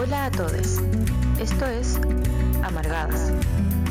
[0.00, 0.78] Hola a todos.
[1.40, 1.98] Esto es
[2.62, 3.32] Amargadas,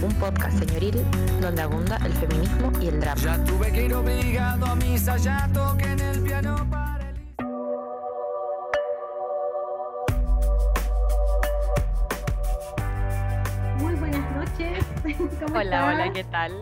[0.01, 1.03] un podcast señoril
[1.41, 3.19] donde abunda el feminismo y el drama.
[3.21, 7.17] Ya tuve que ir obligado a misa, ya toqué en el piano para el...
[13.79, 14.85] Muy buenas noches.
[15.41, 15.93] ¿Cómo Hola, estás?
[15.93, 16.53] hola, ¿qué tal?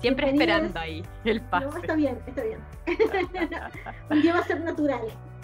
[0.00, 1.66] Siempre esperando ahí el pase.
[1.66, 2.60] No, está bien, está bien.
[4.10, 5.00] Un día va a ser natural.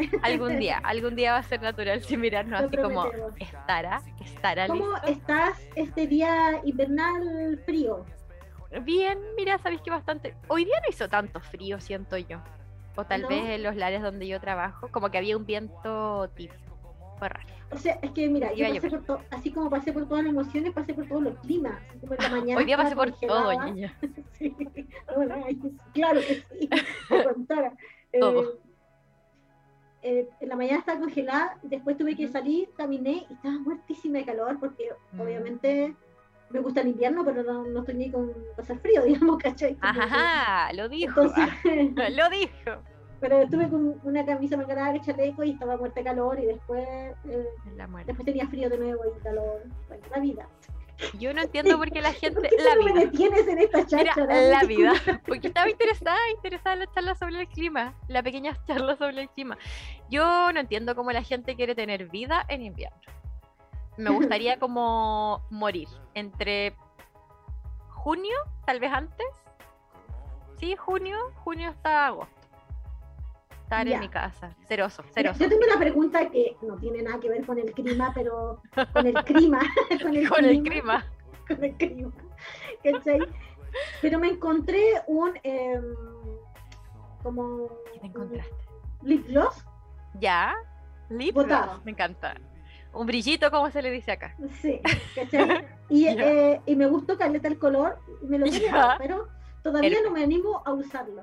[0.22, 3.04] Algún día, algún día va a ser natural sin mirarnos Lo así como
[3.38, 5.06] estará, estará ¿Cómo listo.
[5.08, 8.04] estás este día invernal frío?
[8.82, 10.34] Bien, mira, sabéis que bastante.
[10.48, 12.40] Hoy día no hizo tanto frío, siento yo.
[12.96, 13.28] O tal ¿No?
[13.28, 16.54] vez en los lares donde yo trabajo, como que había un viento tibio.
[17.18, 17.46] Fue raro.
[17.72, 20.32] O sea, es que mira, yo pasé por to- así como pasé por todas las
[20.32, 21.80] emociones, pasé por todos los climas.
[21.88, 23.96] Así como en la mañana Hoy día pasé por todo, niña.
[24.38, 24.56] Sí.
[25.14, 25.34] Bueno,
[25.92, 26.68] claro que sí.
[27.08, 27.72] Te contara.
[28.12, 28.58] Eh, Todo.
[30.02, 34.24] Eh, en la mañana estaba congelada, después tuve que salir, caminé y estaba muertísima de
[34.24, 35.20] calor porque Mm.
[35.20, 35.94] obviamente
[36.50, 39.76] me gusta el invierno, pero no, no estoy ni con pasar frío, digamos, ¿cachai?
[39.80, 41.22] Ajá, lo dijo.
[41.22, 41.54] Entonces,
[42.16, 42.82] lo dijo.
[43.20, 46.86] pero estuve con una camisa manga larga, chaleco y estaba muerta de calor y después,
[47.26, 47.44] eh,
[47.76, 49.62] La después tenía frío de nuevo y calor.
[49.88, 50.48] Bueno, la vida.
[51.14, 52.40] Yo no entiendo por qué la gente.
[52.40, 53.04] ¿Por qué La no me vida.
[53.06, 54.40] detienes en esta Mira, cháchara?
[54.42, 54.92] la vida.
[55.26, 59.28] Porque estaba interesada, interesada en la charla sobre el clima, la pequeña charla sobre el
[59.30, 59.56] clima.
[60.10, 62.98] Yo no entiendo cómo la gente quiere tener vida en invierno.
[63.96, 66.74] Me gustaría como morir entre
[67.88, 69.26] junio, tal vez antes.
[70.58, 72.39] Sí, junio, junio hasta agosto.
[73.70, 73.94] Estar Ya.
[73.94, 75.38] en mi casa, ceroso, ceroso.
[75.38, 78.60] Yo tengo una pregunta que no tiene nada que ver con el clima, pero
[78.92, 79.60] con el clima.
[80.02, 81.04] con el Con el clima.
[81.04, 81.04] clima.
[81.46, 82.12] Con el clima.
[82.82, 83.20] ¿cachai?
[84.02, 85.38] Pero me encontré un.
[85.44, 85.84] em,
[87.22, 87.68] como.
[87.92, 88.54] ¿Qué te encontraste?
[89.02, 89.64] lip gloss.
[90.14, 90.52] Ya,
[91.08, 91.72] lip Botado.
[91.74, 92.34] gloss, me encanta.
[92.92, 94.34] Un brillito, como se le dice acá.
[94.60, 94.80] Sí,
[95.14, 95.64] ¿cachai?
[95.88, 98.00] Y, eh, y me gustó caleta el color.
[98.22, 99.28] Me lo tenía, pero
[99.62, 100.04] todavía Herpes.
[100.04, 101.22] no me animo a usarlo.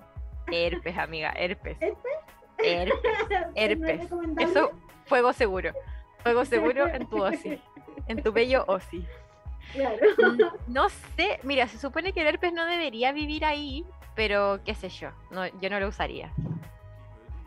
[0.49, 1.75] Herpes, amiga, herpes.
[1.81, 2.13] ¿Herpes?
[2.63, 4.09] Herpes.
[4.09, 4.49] ¿No es Herpes.
[4.49, 4.71] Eso,
[5.05, 5.71] fuego seguro.
[6.23, 7.61] Fuego seguro en tu OSI.
[8.07, 9.05] En tu bello OSI.
[9.73, 9.97] Claro.
[10.17, 10.41] Mm,
[10.73, 13.85] No sé, mira, se supone que el herpes no debería vivir ahí,
[14.15, 16.31] pero qué sé yo, no, yo no lo usaría.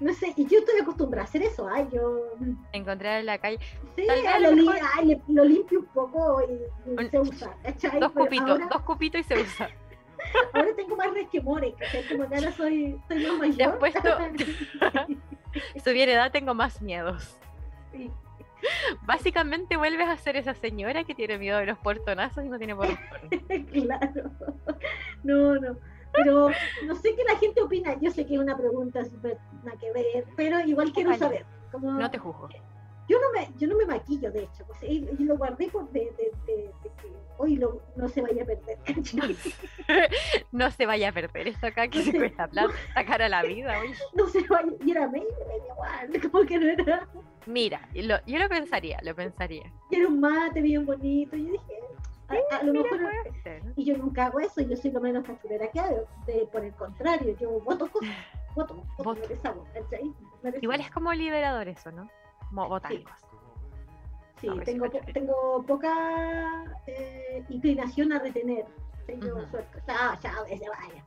[0.00, 1.68] No sé, y yo estoy acostumbrada a hacer eso.
[1.68, 2.22] Ay, yo.
[2.72, 3.58] Encontrar en la calle
[3.96, 7.10] Sí, Tal vez a lo, li- ay, le- lo limpio un poco y, y Un-
[7.10, 7.54] se usa.
[7.62, 8.00] ¿cachai?
[8.00, 9.68] dos cupitos, Ahora, dos cupitos y se usa.
[10.52, 12.06] ahora tengo más resquemores, ¿cachai?
[12.08, 13.78] Como que ahora soy, soy más mayor.
[15.82, 17.38] Si hubiera edad tengo más miedos.
[17.92, 18.10] Sí.
[19.02, 22.76] Básicamente vuelves a ser esa señora que tiene miedo de los portonazos y no tiene
[22.76, 22.98] portón.
[23.72, 24.30] claro.
[25.22, 25.76] No, no.
[26.12, 26.50] Pero
[26.86, 27.96] no sé qué la gente opina.
[28.00, 31.26] Yo sé que es una pregunta súper nada que ver, pero igual quiero Ojalá.
[31.26, 31.46] saber.
[31.70, 32.48] Como, No te juzgo.
[33.10, 34.64] Yo, no me, yo no me maquillo, de hecho.
[34.66, 38.22] pues, y, y lo guardé por de, de, de- de que hoy lo, no se
[38.22, 38.78] vaya a perder.
[40.52, 43.78] No se vaya a perder esto acá que se cuesta plata, sacar a la vida.
[43.80, 43.94] oye.
[44.14, 44.70] No se vaya.
[44.84, 45.26] Y era medio,
[45.72, 46.20] igual.
[46.30, 47.08] Como que no era.
[47.46, 49.72] Mira, lo- yo lo pensaría, lo pensaría.
[49.90, 51.36] Y era un mate bien bonito.
[51.36, 51.74] Y yo dije,
[52.52, 53.12] a, a lo Mira, mejor.
[53.76, 56.06] Y yo nunca hago eso, yo soy lo menos cachurera que hago.
[56.26, 58.10] De, por el contrario, yo voto cosas.
[58.54, 59.20] Voto, voto, Voto.
[59.20, 59.64] me deshago,
[60.60, 62.08] Igual es como liberador eso, ¿no?
[62.50, 63.04] Botar Sí.
[64.40, 68.64] Sí, tengo, po- tengo poca eh, inclinación a retener.
[69.06, 69.20] ¿cachai?
[69.20, 69.50] Yo Ujú.
[69.50, 71.04] suelto, chao, chao, que se vaya.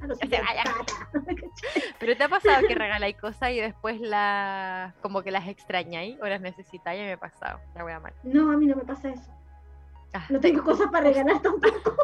[0.00, 0.62] A los se vaya.
[0.64, 1.94] 50, ¿cachai?
[1.98, 6.26] Pero te ha pasado que regaláis cosas y después las como que las extrañáis o
[6.26, 7.60] las necesitáis y me ha pasado.
[7.74, 8.12] La wea mal.
[8.22, 9.30] No, a mí no me pasa eso.
[10.12, 11.96] Ah, No te- tengo cosas para regalar tampoco,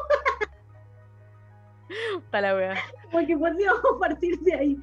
[2.18, 2.74] Está la wea.
[3.10, 4.76] porque podríamos partir de ahí.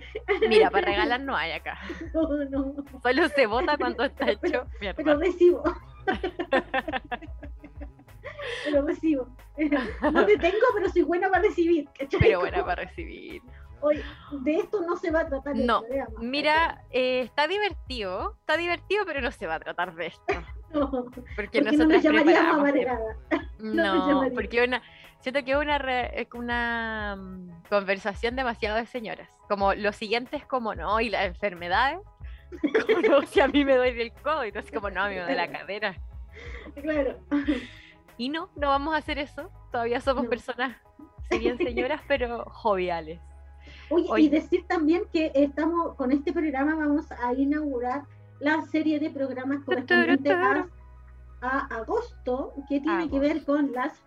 [0.48, 1.78] Mira, para regalar no hay acá.
[2.14, 2.76] No, no.
[3.02, 5.16] Solo se vota cuando está hecho Pero mierda.
[5.16, 5.64] recibo.
[8.66, 9.28] pero recibo.
[10.12, 11.88] No te tengo, pero soy buena para recibir.
[11.98, 12.20] ¿cachai?
[12.20, 13.42] Pero Como, para recibir.
[13.82, 18.36] Oye, de esto no se va a tratar No, programa, Mira, eh, está divertido.
[18.40, 20.34] Está divertido, pero no se va a tratar de esto.
[20.74, 22.70] No, Porque, porque no nos llamaríamos
[23.60, 24.82] No, porque una,
[25.20, 29.30] siento que es una, re- una mm, conversación demasiado de señoras.
[29.48, 32.00] Como lo siguiente es como no, y las enfermedades.
[32.86, 35.22] Como no, si a mí me duele el codo, así como no, a mí me
[35.22, 35.96] duele la cadera.
[36.82, 37.18] Claro.
[38.18, 39.52] Y no, no vamos a hacer eso.
[39.70, 40.30] Todavía somos No.
[40.30, 40.78] personas,
[41.30, 43.20] si bien señoras, pero joviales.
[43.90, 44.24] Oye, Oye.
[44.24, 48.04] y decir también que estamos con este programa vamos a inaugurar
[48.40, 50.68] la serie de programas correspondientes a,
[51.42, 54.02] a agosto que tiene que ver con las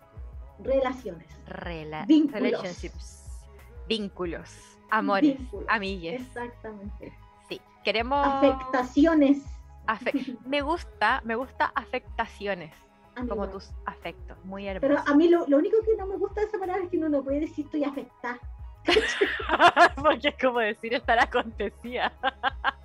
[0.63, 1.27] relaciones.
[1.47, 2.41] Rela- Vínculos.
[2.41, 3.45] relationships.
[3.87, 4.77] Vínculos.
[4.89, 5.37] Amores.
[5.37, 5.65] Vínculos.
[5.69, 6.21] Amigues.
[6.21, 7.13] Exactamente.
[7.49, 7.61] Sí.
[7.83, 8.25] Queremos.
[8.27, 9.43] Afectaciones
[9.87, 12.71] Afe- me gusta, me gusta afectaciones,
[13.15, 13.51] como igual.
[13.51, 15.09] tus afectos, muy Pero hermosos.
[15.09, 17.09] a mí lo, lo único que no me gusta de esa palabra es que uno
[17.09, 18.39] no puede decir estoy afectada.
[19.95, 22.11] Porque es como decir estar acontecida.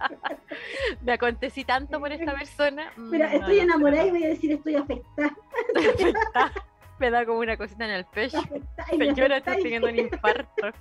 [1.02, 2.90] me acontecí tanto por esta persona.
[2.96, 5.37] mm, Pero no, estoy no, enamorada y pero voy a decir estoy afectada.
[5.75, 6.52] estoy afectada.
[6.98, 8.40] Me da como una cosita en el pecho.
[8.98, 9.62] me Señora, afectáis.
[9.62, 10.66] teniendo un infarto.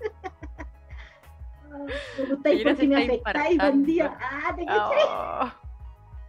[2.18, 4.18] Me gustáis porque me afectáis, día.
[4.22, 4.96] Ah, te caché.
[5.10, 5.52] Oh,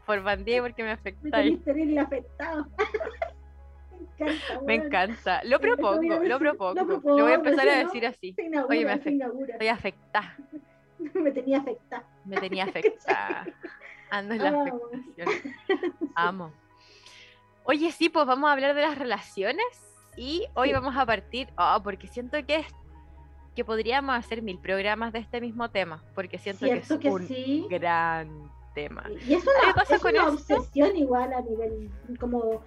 [0.05, 1.63] por bandía porque me Me afectáis.
[1.63, 2.67] terrible afectado.
[4.19, 4.61] me encanta.
[4.67, 5.45] Me encanta.
[5.45, 6.85] Lo propongo, lo propongo.
[7.17, 8.35] lo voy a empezar a decir así.
[8.39, 9.31] Inaugura, Oye, me afecta.
[9.53, 10.37] Estoy afectada.
[11.15, 12.05] me tenía afectada.
[12.25, 13.47] Me tenía afectada.
[14.11, 15.55] Ando en la afectación.
[16.17, 16.53] Amo.
[17.67, 19.65] Oye, sí, pues vamos a hablar de las relaciones
[20.17, 20.75] y hoy Sí.
[20.75, 22.67] vamos a partir, oh, porque siento que es
[23.55, 27.27] que podríamos hacer mil programas de este mismo tema, porque siento que es que, un
[27.27, 27.67] sí.
[27.71, 29.05] gran tema.
[29.27, 31.91] Y es ¿Qué una, pasa es con una obsesión igual a nivel,
[32.21, 32.63] como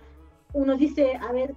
[0.54, 1.54] uno dice, a ver,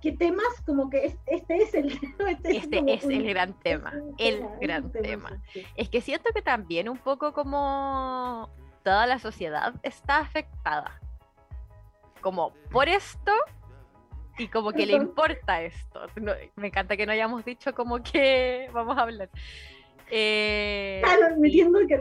[0.00, 0.46] ¿qué temas?
[0.64, 1.86] Como que es- este es el
[2.28, 5.30] este, Este es el un- gran tema, el gran tema.
[5.52, 5.64] sí.
[5.74, 8.48] Es que siento que también un poco como
[8.84, 11.00] toda la sociedad está afectada.
[12.20, 13.32] Como por esto
[14.38, 16.06] y como que le importa esto.
[16.16, 19.28] No, me encanta que no hayamos dicho como que vamos a hablar.
[20.10, 21.96] Eh, Claro, y metiendo que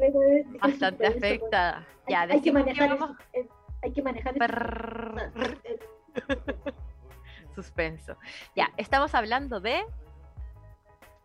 [0.61, 1.85] bastante afectada.
[2.07, 3.49] Hay, Ya, hay que manejar vamos- eso, eh,
[3.83, 4.39] hay que manejar Eh,
[7.55, 8.17] suspenso.
[8.55, 9.83] Ya, estamos hablando de.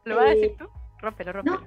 [0.05, 0.69] ¿Lo vas a decir Eh, tú?
[1.01, 1.61] Rómpelo, rómpelo.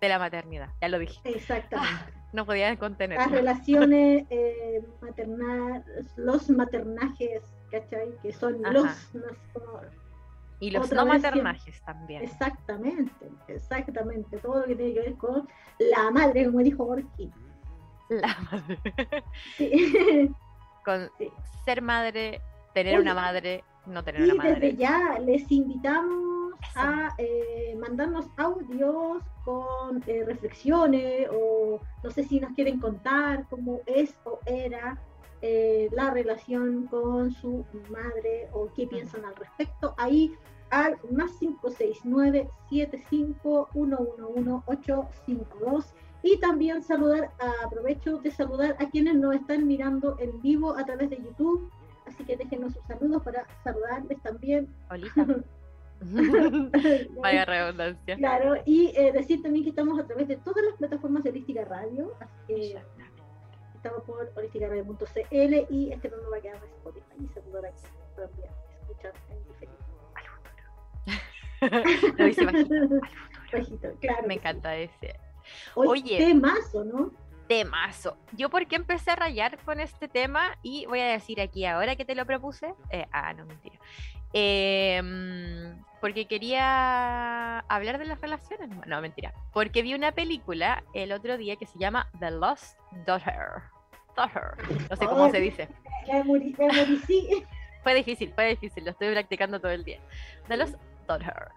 [0.00, 1.20] De la maternidad, ya lo dije.
[1.24, 2.12] Exactamente.
[2.34, 3.26] No podía Las contenerlo.
[3.32, 5.84] relaciones eh, maternales,
[6.16, 8.08] los maternajes, ¿cachai?
[8.22, 8.72] Que son Ajá.
[8.72, 9.80] los, los- como-
[10.58, 12.24] Y los no maternajes también.
[12.24, 14.36] Exactamente, exactamente.
[14.38, 15.48] Todo lo que tiene que ver con
[15.78, 17.30] la madre, como dijo Gorky.
[18.10, 18.78] La madre.
[19.56, 20.30] Sí.
[20.84, 21.30] Con Sí.
[21.64, 22.40] ser madre,
[22.74, 24.76] tener Oye, una madre, no tener Y una desde madre.
[24.76, 26.43] ya les invitamos.
[26.74, 33.80] A eh, mandarnos audios con eh, reflexiones o no sé si nos quieren contar cómo
[33.86, 34.98] es o era
[35.42, 39.94] eh, la relación con su madre o qué piensan al respecto.
[39.98, 40.32] Ahí
[40.70, 47.30] al más 569 75 111 852 y también saludar,
[47.62, 51.70] aprovecho de saludar a quienes nos están mirando en vivo a través de YouTube.
[52.06, 54.74] Así que déjenos sus saludos para saludarles también.
[54.90, 55.26] Olita.
[57.20, 58.16] Vaya redundancia.
[58.16, 61.64] Claro, y eh, decir también que estamos a través de todas las plataformas de Holística
[61.64, 62.12] Radio.
[62.20, 62.78] Así que
[63.74, 67.34] estamos por holísticaradio.cl y este programa va a quedar en Spotify y quienes
[68.14, 69.44] también escuchan en.
[72.18, 72.74] Lo dice bajito.
[73.52, 74.26] Bajito, claro.
[74.26, 75.14] Me encanta ese
[75.74, 76.18] Oye, Oye.
[76.18, 77.12] temazo, ¿no?
[77.46, 78.16] temazo.
[78.32, 82.04] Yo porque empecé a rayar con este tema y voy a decir aquí ahora que
[82.04, 82.74] te lo propuse.
[82.90, 83.78] eh, ah, no, mentira.
[84.34, 88.68] Eh, mm, porque quería hablar de las relaciones.
[88.86, 89.32] No, mentira.
[89.52, 93.62] Porque vi una película el otro día que se llama The Lost Daughter.
[94.14, 94.52] Daughter.
[94.90, 95.68] No sé cómo se dice.
[96.06, 96.24] La la.
[97.84, 100.00] Fue difícil, fue difícil, lo estoy practicando todo el día.
[100.48, 100.74] The Lost
[101.06, 101.48] Daughter.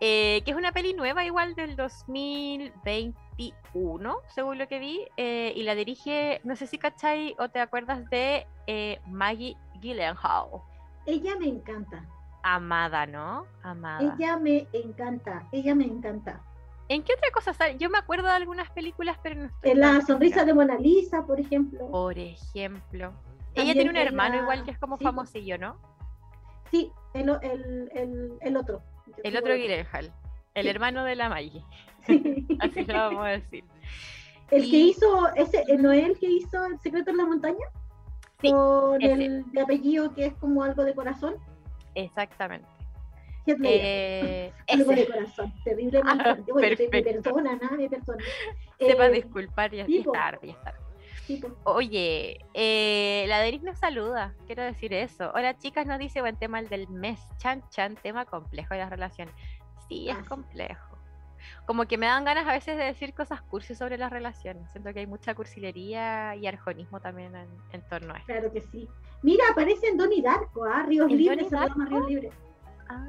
[0.00, 5.62] eh, que es una peli nueva igual del 2021, según lo que vi, eh, y
[5.64, 10.48] la dirige, no sé si cachai o te acuerdas de eh, Maggie Gyllenhaal.
[11.06, 12.04] Ella me encanta.
[12.42, 13.46] Amada, ¿no?
[13.62, 14.14] Amada.
[14.18, 15.48] Ella me encanta.
[15.52, 16.40] Ella me encanta.
[16.88, 17.78] ¿En qué otra cosa sale?
[17.78, 21.24] Yo me acuerdo de algunas películas, pero no estoy En la sonrisa de Mona Lisa,
[21.24, 21.88] por ejemplo.
[21.90, 23.12] Por ejemplo.
[23.54, 25.76] ella tiene un hermano igual que es como sí, famosillo, ¿no?
[26.70, 28.82] Sí, el, el, el, el otro.
[29.06, 30.12] Yo El otro Gyllenhaal.
[30.54, 30.68] El Sí.
[30.68, 31.64] hermano de la Maggie.
[32.06, 32.46] Sí.
[32.60, 33.64] Así lo vamos a decir.
[34.50, 37.64] El que hizo, ese, ¿no es el que hizo El secreto en la montaña?
[38.42, 39.12] Sí, Con ese.
[39.24, 41.36] el de apellido que es como algo de corazón.
[41.94, 42.68] Exactamente.
[43.46, 45.12] Eh, algo de ese.
[45.12, 45.52] corazón.
[45.64, 46.24] Terriblemente.
[46.28, 48.24] Ah, me- perdona, nada, me perdona.
[48.78, 50.12] Sepa Eh, disculpar, ya, sí, ya es po.
[50.12, 50.78] tarde, ya es tarde.
[51.26, 55.32] sí, Oye, eh, la Deris nos saluda, quiero decir eso.
[55.34, 57.20] Hola chicas, nos dice buen tema el del mes.
[57.38, 59.34] Chan, chan, tema complejo de las relaciones.
[59.88, 60.91] Sí, es Ah, complejo.
[61.66, 64.70] Como que me dan ganas a veces de decir cosas cursi sobre las relaciones.
[64.70, 68.26] Siento que hay mucha cursilería y arjonismo también en, en torno a esto.
[68.32, 68.88] Claro que sí.
[69.22, 70.84] Mira, aparece en Donnie Darko, ¿ah?
[70.86, 71.86] Ríos ¿En Libres, se llama?
[71.86, 72.34] Ríos Libres.
[72.88, 73.06] Ah,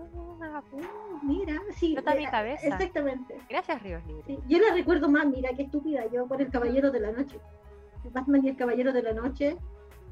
[0.00, 1.92] Oh, ah, oh, mira, sí.
[1.92, 2.66] Explota mi eh, cabeza.
[2.68, 3.36] Exactamente.
[3.48, 4.24] gracias, Ríos Libres.
[4.26, 7.40] Sí, Yo la recuerdo más, mira qué estúpida, yo por el Caballero de la Noche.
[8.12, 9.56] Batman y el Caballero de la Noche.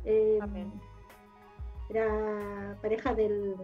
[0.04, 0.72] eh, Amén.
[1.88, 3.54] era pareja del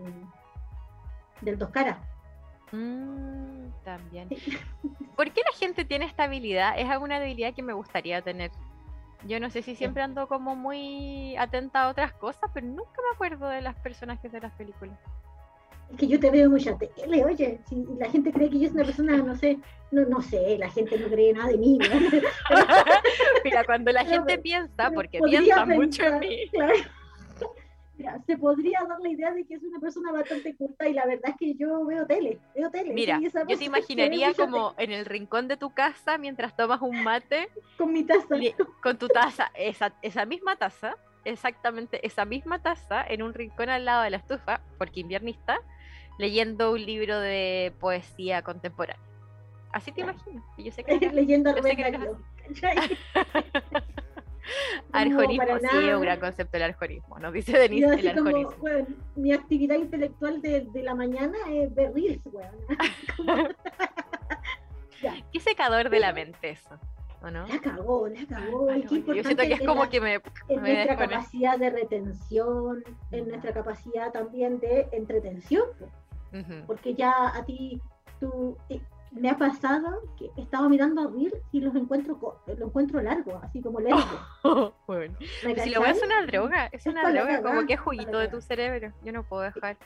[1.41, 1.99] del Dos Caras.
[2.73, 4.29] Mm, también.
[5.17, 6.79] ¿Por qué la gente tiene esta habilidad?
[6.79, 8.51] Es alguna habilidad que me gustaría tener.
[9.27, 13.15] Yo no sé si siempre ando como muy atenta a otras cosas, pero nunca me
[13.15, 14.99] acuerdo de las personajes de las películas.
[15.93, 18.77] Es que yo te veo mucha tele, oye, si la gente cree que yo soy
[18.77, 19.59] una persona, no sé,
[19.91, 21.79] no, no sé, la gente no cree nada de mí.
[23.45, 26.49] Mira, cuando la gente piensa, porque piensa mucho en mí.
[26.51, 26.75] Claro
[28.27, 31.31] se podría dar la idea de que es una persona bastante culta y la verdad
[31.31, 32.93] es que yo veo tele, veo tele.
[32.93, 37.49] Mira, yo te imaginaría como en el rincón de tu casa mientras tomas un mate.
[37.77, 38.37] con mi taza.
[38.83, 43.85] Con tu taza, esa, esa misma taza, exactamente esa misma taza en un rincón al
[43.85, 45.61] lado de la estufa, porque inviernista,
[46.19, 49.03] leyendo un libro de poesía contemporánea.
[49.73, 50.45] Así te imagino.
[50.59, 51.53] Yo sé que leyendo
[54.93, 58.55] Arjonismo, sí, es un gran concepto el arjonismo, nos dice Denise el arjonismo.
[59.17, 62.55] mi actividad intelectual de, de, la mañana es ver reels, weón.
[65.33, 66.79] Qué secador de la mente eso,
[67.23, 67.47] ¿o no?
[67.47, 68.71] La cagó, la cagó.
[68.75, 70.21] Yo siento que es como que me...
[70.49, 75.65] En nuestra capacidad de retención, en nuestra capacidad también de entretención,
[76.67, 77.81] porque ya a ti,
[78.21, 78.81] tú, eh,
[79.13, 83.41] me ha pasado que he estado mirando a Reels y los encuentro lo encuentro largo,
[83.43, 84.75] así como lento.
[84.87, 85.17] bueno.
[85.63, 88.41] Si lo ves es una droga, es, una droga, como que es juguito de tu
[88.41, 88.93] cerebro.
[89.05, 89.77] Yo no puedo dejar.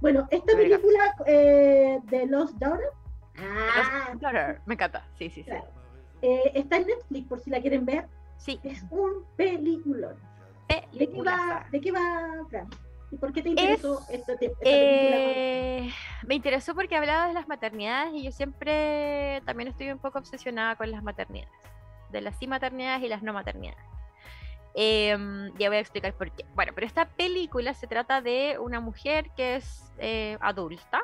[0.00, 2.90] Bueno, esta película eh, de Lost Daughter.
[3.36, 5.50] Ah, Daughter, me encanta, sí, sí, sí.
[6.22, 8.06] Eh, está en Netflix por si la quieren ver.
[8.36, 8.60] Sí.
[8.62, 10.16] Es un peliculón.
[10.92, 12.68] ¿De qué va, de qué va Fran?
[13.10, 15.90] ¿Y por qué te interesó esta, eh,
[16.26, 20.76] Me interesó porque hablaba de las maternidades y yo siempre también estoy un poco obsesionada
[20.76, 21.52] con las maternidades,
[22.10, 23.82] de las sí maternidades y las no maternidades.
[24.74, 26.44] Em, ya voy a explicar por qué.
[26.54, 31.00] Bueno, pero esta película se trata de una mujer que es eh, adulta,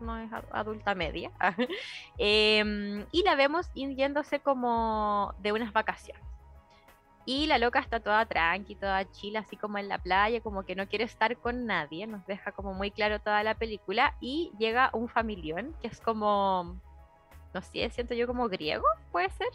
[0.00, 1.30] no es adulta media,
[2.18, 6.24] em, y la vemos yéndose como de unas vacaciones.
[7.26, 10.76] Y la loca está toda tranqui, toda chila, así como en la playa, como que
[10.76, 14.14] no quiere estar con nadie, nos deja como muy claro toda la película.
[14.20, 16.80] Y llega un familión, que es como,
[17.52, 19.48] no sé, siento yo como griego, ¿puede ser?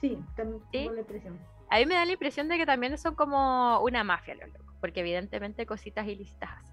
[0.00, 1.38] Sí, también tengo la impresión.
[1.68, 4.74] A mí me da la impresión de que también son como una mafia los locos,
[4.80, 6.71] porque evidentemente cositas ilícitas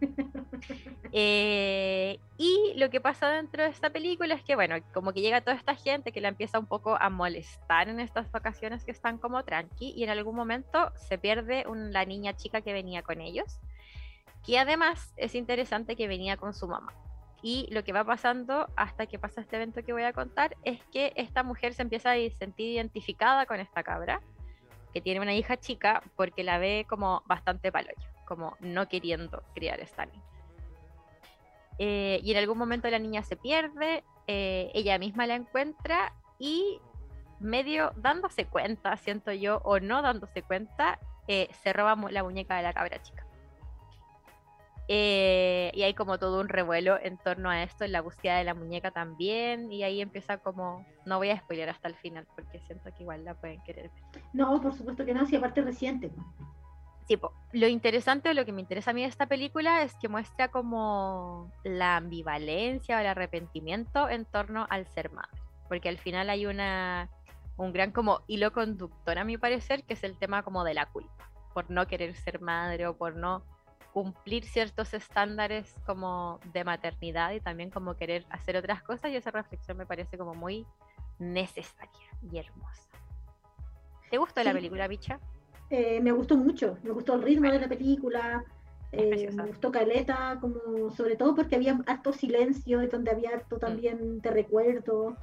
[1.16, 5.42] Eh, y lo que pasa dentro de esta película es que, bueno, como que llega
[5.42, 9.18] toda esta gente que la empieza un poco a molestar en estas vacaciones que están
[9.18, 13.60] como tranqui y en algún momento se pierde la niña chica que venía con ellos,
[14.44, 16.92] que además es interesante que venía con su mamá.
[17.42, 20.82] Y lo que va pasando hasta que pasa este evento que voy a contar es
[20.92, 24.20] que esta mujer se empieza a sentir identificada con esta cabra,
[24.92, 29.80] que tiene una hija chica, porque la ve como bastante paloyo como no queriendo criar
[29.80, 30.22] esta niña.
[31.78, 36.80] Eh, y en algún momento la niña se pierde, eh, ella misma la encuentra y
[37.40, 42.62] medio dándose cuenta, siento yo, o no dándose cuenta, eh, se roba la muñeca de
[42.62, 43.26] la cabra chica.
[44.86, 48.54] y hay como todo un revuelo en torno a esto, en la búsqueda de la
[48.54, 52.90] muñeca también, y ahí empieza como, no voy a spoiler hasta el final, porque siento
[52.94, 53.90] que igual la pueden querer
[54.34, 56.10] No, por supuesto que no, si aparte reciente.
[57.06, 57.18] Sí,
[57.52, 60.48] lo interesante o lo que me interesa a mí de esta película es que muestra
[60.48, 65.38] como la ambivalencia o el arrepentimiento en torno al ser madre.
[65.68, 67.10] Porque al final hay una
[67.56, 70.86] un gran como hilo conductor a mi parecer, que es el tema como de la
[70.86, 73.44] culpa, por no querer ser madre o por no
[73.92, 79.30] cumplir ciertos estándares como de maternidad y también como querer hacer otras cosas y esa
[79.30, 80.66] reflexión me parece como muy
[81.20, 82.88] necesaria y hermosa.
[84.10, 85.20] ¿Te gustó la película, Bicha?
[85.76, 88.44] Eh, me gustó mucho, me gustó el ritmo de la película,
[88.92, 93.56] eh, me gustó Caleta, como sobre todo porque había harto silencio, y donde había harto
[93.56, 93.58] mm.
[93.58, 95.16] también de recuerdo,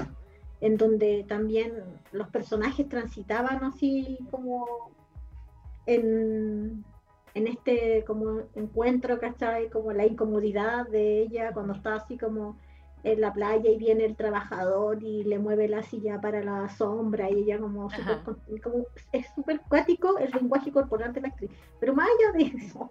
[0.60, 1.72] en donde también
[2.12, 4.92] los personajes transitaban así como
[5.86, 6.84] en,
[7.34, 9.70] en este como encuentro, ¿cachai?
[9.70, 12.58] Como la incomodidad de ella cuando está así como
[13.04, 17.30] en la playa y viene el trabajador y le mueve la silla para la sombra
[17.30, 17.90] y ella como,
[18.64, 21.52] como es súper cuático el lenguaje corporal de la actriz.
[21.80, 22.90] Pero más allá de eso,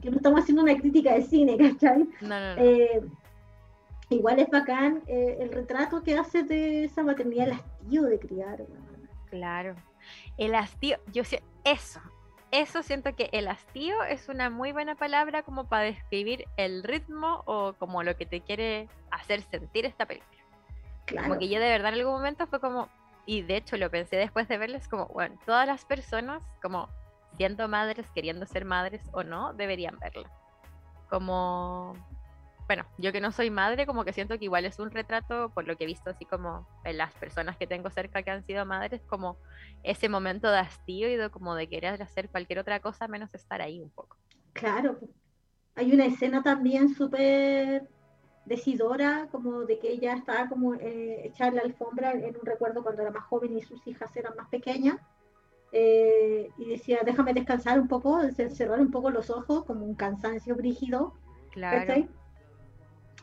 [0.00, 2.08] que no estamos haciendo una crítica de cine, ¿cachai?
[2.58, 3.00] Eh,
[4.10, 8.66] igual es bacán eh, el retrato que hace de esa maternidad, el hastío de criar.
[9.30, 9.74] Claro,
[10.36, 12.00] el hastío, yo sé, eso,
[12.52, 17.42] eso siento que el hastío es una muy buena palabra como para describir el ritmo
[17.46, 20.42] o como lo que te quiere hacer sentir esta película.
[21.22, 22.90] Como que yo de verdad en algún momento fue como,
[23.24, 26.88] y de hecho lo pensé después de verles como, bueno, todas las personas como
[27.38, 30.30] siendo madres, queriendo ser madres o no, deberían verla.
[31.08, 31.94] Como
[32.66, 35.66] bueno, yo que no soy madre, como que siento que igual es un retrato, por
[35.66, 38.64] lo que he visto así como en las personas que tengo cerca que han sido
[38.64, 39.36] madres, como
[39.82, 43.60] ese momento de hastío y de como de querer hacer cualquier otra cosa menos estar
[43.60, 44.16] ahí un poco.
[44.52, 44.98] Claro,
[45.74, 47.88] hay una escena también súper
[48.44, 53.02] decidora, como de que ella estaba como eh, echar la alfombra en un recuerdo cuando
[53.02, 54.96] era más joven y sus hijas eran más pequeñas.
[55.74, 60.54] Eh, y decía, déjame descansar un poco, cerrar un poco los ojos, como un cansancio
[60.54, 61.14] brígido.
[61.50, 62.06] Claro.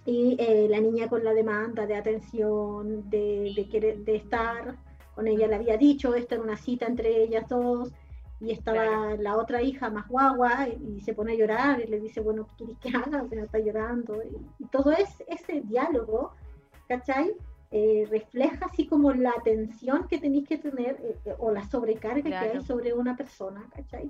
[0.06, 4.76] Y eh, la niña con la demanda de atención, de, de, querer, de estar
[5.14, 7.92] con ella, le había dicho, esto era una cita entre ellas dos,
[8.42, 12.22] y estaba la otra hija más guagua y, se pone a llorar y le dice,
[12.22, 13.24] bueno, ¿qué quieres que haga?
[13.24, 14.22] O sea, está llorando.
[14.60, 16.32] Y, todo es, ese diálogo,
[16.88, 17.34] ¿cachai?
[17.72, 22.24] Eh, refleja así como la atención que tenéis que tener eh, eh, o la sobrecarga
[22.24, 24.10] que hay sobre una persona, ¿cachai?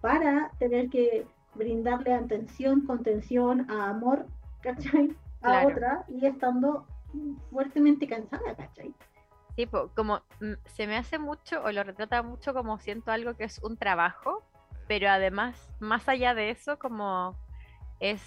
[0.00, 4.26] Para tener que brindarle atención, contención, a amor,
[4.60, 5.16] ¿cachai?
[5.42, 6.86] A otra y estando
[7.50, 8.94] fuertemente cansada, ¿cachai?
[9.94, 13.58] como mm, se me hace mucho o lo retrata mucho como siento algo que es
[13.62, 14.42] un trabajo,
[14.88, 17.36] pero además, más allá de eso, como
[18.00, 18.22] es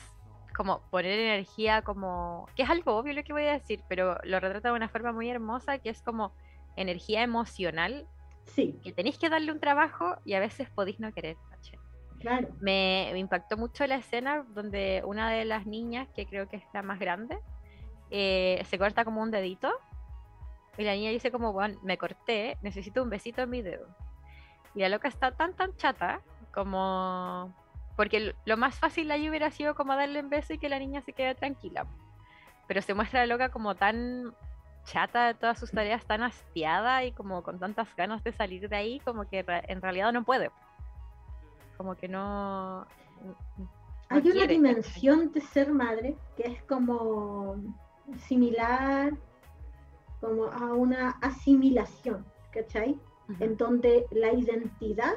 [0.56, 4.40] como poner energía como, que es algo obvio lo que voy a decir, pero lo
[4.40, 6.32] retrata de una forma muy hermosa, que es como
[6.76, 8.08] energía emocional,
[8.46, 8.80] sí.
[8.84, 11.38] que tenéis que darle un trabajo y a veces podéis no querer.
[12.62, 16.82] Me, impactó mucho la escena donde una de las niñas, que creo que es la
[16.82, 17.40] más grande,
[18.10, 19.72] eh, se corta como un dedito
[20.78, 23.88] y la niña dice como, bueno, me corté, necesito un besito en mi dedo.
[24.76, 26.22] Y la loca está tan, tan chata
[26.54, 27.54] como...
[27.96, 31.02] Porque lo más fácil ahí hubiera sido como darle un beso y que la niña
[31.02, 31.86] se quede tranquila.
[32.68, 34.34] Pero se muestra la loca como tan
[34.86, 38.76] chata de todas sus tareas, tan hastiada y como con tantas ganas de salir de
[38.76, 40.50] ahí, como que en realidad no puede.
[41.78, 42.86] Como que no...
[44.10, 47.56] Hay una dimensión de ser madre que es como
[48.28, 49.14] similar
[50.24, 52.98] como a una asimilación, ¿cachai?
[53.40, 55.14] En donde la identidad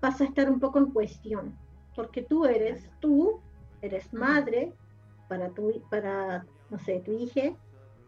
[0.00, 1.58] pasa a estar un poco en cuestión,
[1.94, 3.40] porque tú eres tú,
[3.82, 4.72] eres madre
[5.28, 7.54] para tu, para, no sé, tu hija,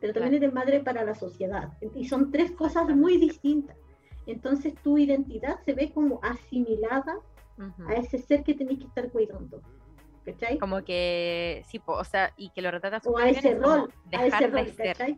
[0.00, 1.70] pero también eres madre para la sociedad.
[1.94, 3.76] Y son tres cosas muy distintas.
[4.26, 7.18] Entonces tu identidad se ve como asimilada
[7.88, 9.62] a ese ser que tenés que estar cuidando.
[10.24, 10.58] ¿Cachai?
[10.58, 14.46] Como que, sí, o sea, y que lo retratas o a ese rol, a ese
[14.48, 15.16] rol, ¿cachai?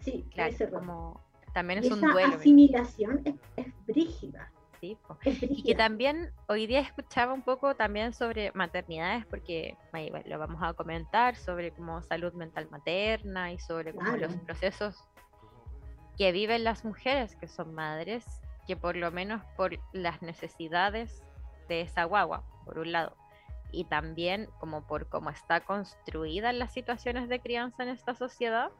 [0.00, 1.20] Sí, claro, como
[1.54, 2.34] también es y un esa duelo.
[2.36, 4.52] asimilación es, es brígida.
[4.80, 4.98] Sí,
[5.42, 9.76] y que también hoy día escuchaba un poco también sobre maternidades, porque
[10.24, 14.96] lo vamos a comentar sobre como salud mental materna y sobre como los procesos
[16.18, 18.24] que viven las mujeres que son madres,
[18.66, 21.22] que por lo menos por las necesidades
[21.68, 23.16] de esa guagua, por un lado,
[23.70, 28.70] y también como por cómo está construida las situaciones de crianza en esta sociedad,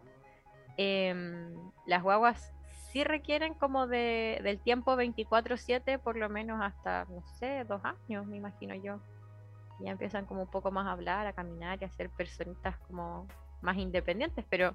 [0.76, 2.52] Em, las guaguas
[2.90, 8.26] sí requieren como de, del tiempo 24/7, por lo menos hasta, no sé, dos años,
[8.26, 9.00] me imagino yo.
[9.80, 13.26] Ya empiezan como un poco más a hablar, a caminar y a ser personitas como
[13.60, 14.74] más independientes, pero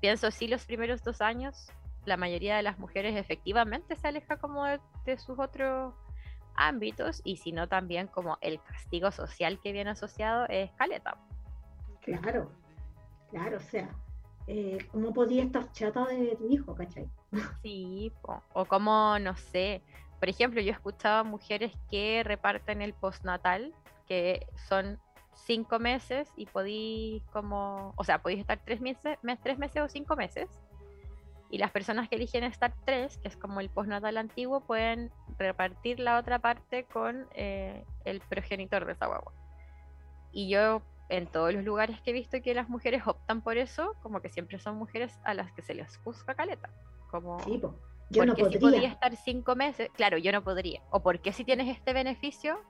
[0.00, 1.72] pienso sí los primeros dos años,
[2.06, 5.94] la mayoría de las mujeres efectivamente se aleja como de, de sus otros
[6.68, 11.16] ámbitos y si no también como el castigo social que viene asociado es caleta.
[12.02, 12.50] Claro,
[13.30, 13.88] claro, o sea,
[14.46, 17.08] eh, cómo podía estar chata de tu hijo, ¿cachai?
[17.62, 18.12] Sí,
[18.52, 19.82] o como, no sé,
[20.20, 23.72] por ejemplo, yo he escuchado mujeres que reparten el postnatal,
[24.06, 25.00] que son
[25.34, 30.16] cinco meses y podéis como, o sea, podéis estar tres meses, tres meses o cinco
[30.16, 30.50] meses.
[31.48, 35.10] Y las personas que eligen estar tres, que es como el postnatal antiguo, pueden
[35.40, 39.32] repartir la otra parte con eh, el progenitor de esa guagua.
[40.32, 43.96] Y yo en todos los lugares que he visto que las mujeres optan por eso,
[44.02, 46.70] como que siempre son mujeres a las que se les juzga caleta.
[47.10, 47.38] Como,
[48.10, 48.80] yo no podría.
[48.80, 50.80] si estar cinco meses, claro, yo no podría.
[50.90, 52.60] O porque si tienes este beneficio,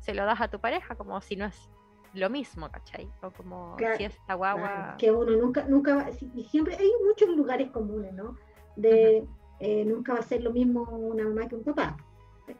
[0.00, 1.68] se lo das a tu pareja, como si no es
[2.14, 3.08] lo mismo, ¿cachai?
[3.22, 4.96] O como si esta guagua.
[4.98, 8.36] que uno nunca, nunca, y siempre hay muchos lugares comunes, ¿no?
[8.76, 9.26] De
[9.60, 11.96] eh, nunca va a ser lo mismo una mamá que un papá.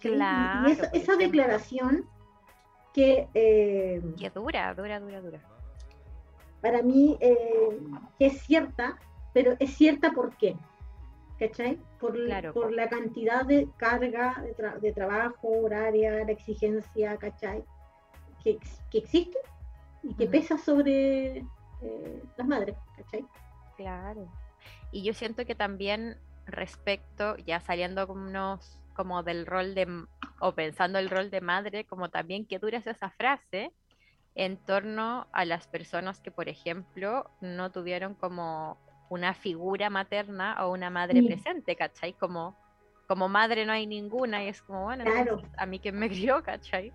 [0.01, 2.07] Claro, y esa declaración
[2.93, 3.29] que...
[3.35, 5.41] Eh, que dura, dura, dura, dura.
[6.61, 7.79] Para mí eh,
[8.19, 8.99] es cierta,
[9.33, 10.57] pero es cierta ¿por qué?
[11.39, 11.79] ¿Cachai?
[12.01, 12.17] Por,
[12.53, 14.45] por la cantidad de carga
[14.81, 17.63] de, trabajo, horaria, la exigencia, ¿cachai?
[18.43, 18.59] Que,
[18.91, 19.39] que existe
[20.03, 21.39] y que pesa sobre
[21.83, 23.25] eh, las madres, ¿cachai?
[23.77, 24.27] Claro.
[24.91, 29.87] Y yo siento que también respecto, ya saliendo con unos como del rol de,
[30.41, 33.71] o pensando el rol de madre, como también que dura esa frase,
[34.35, 38.77] en torno a las personas que, por ejemplo, no tuvieron como
[39.09, 42.13] una figura materna o una madre presente, ¿cachai?
[42.15, 42.57] Como,
[43.07, 45.05] como madre no hay ninguna y es como, bueno,
[45.57, 46.93] a mí que me crió, ¿cachai?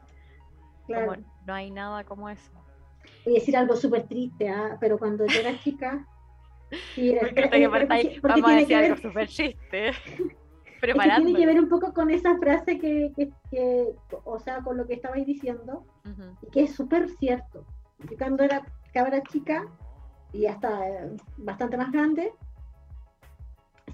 [0.86, 1.16] Como
[1.48, 2.52] no hay nada como eso.
[3.24, 4.78] Voy a decir algo súper triste, ¿ah?
[4.78, 6.06] pero cuando yo era chica...
[6.96, 7.68] Sí, porque, que,
[8.22, 9.94] vamos a decir algo súper triste.
[10.84, 11.28] Preparando.
[11.28, 14.96] tiene que ver un poco con esa frase que, que, o sea, con lo que
[14.96, 15.86] estabais diciendo,
[16.42, 17.64] y que es súper cierto.
[18.00, 19.66] Yo cuando era cabra chica,
[20.34, 22.34] y hasta eh, bastante más grande,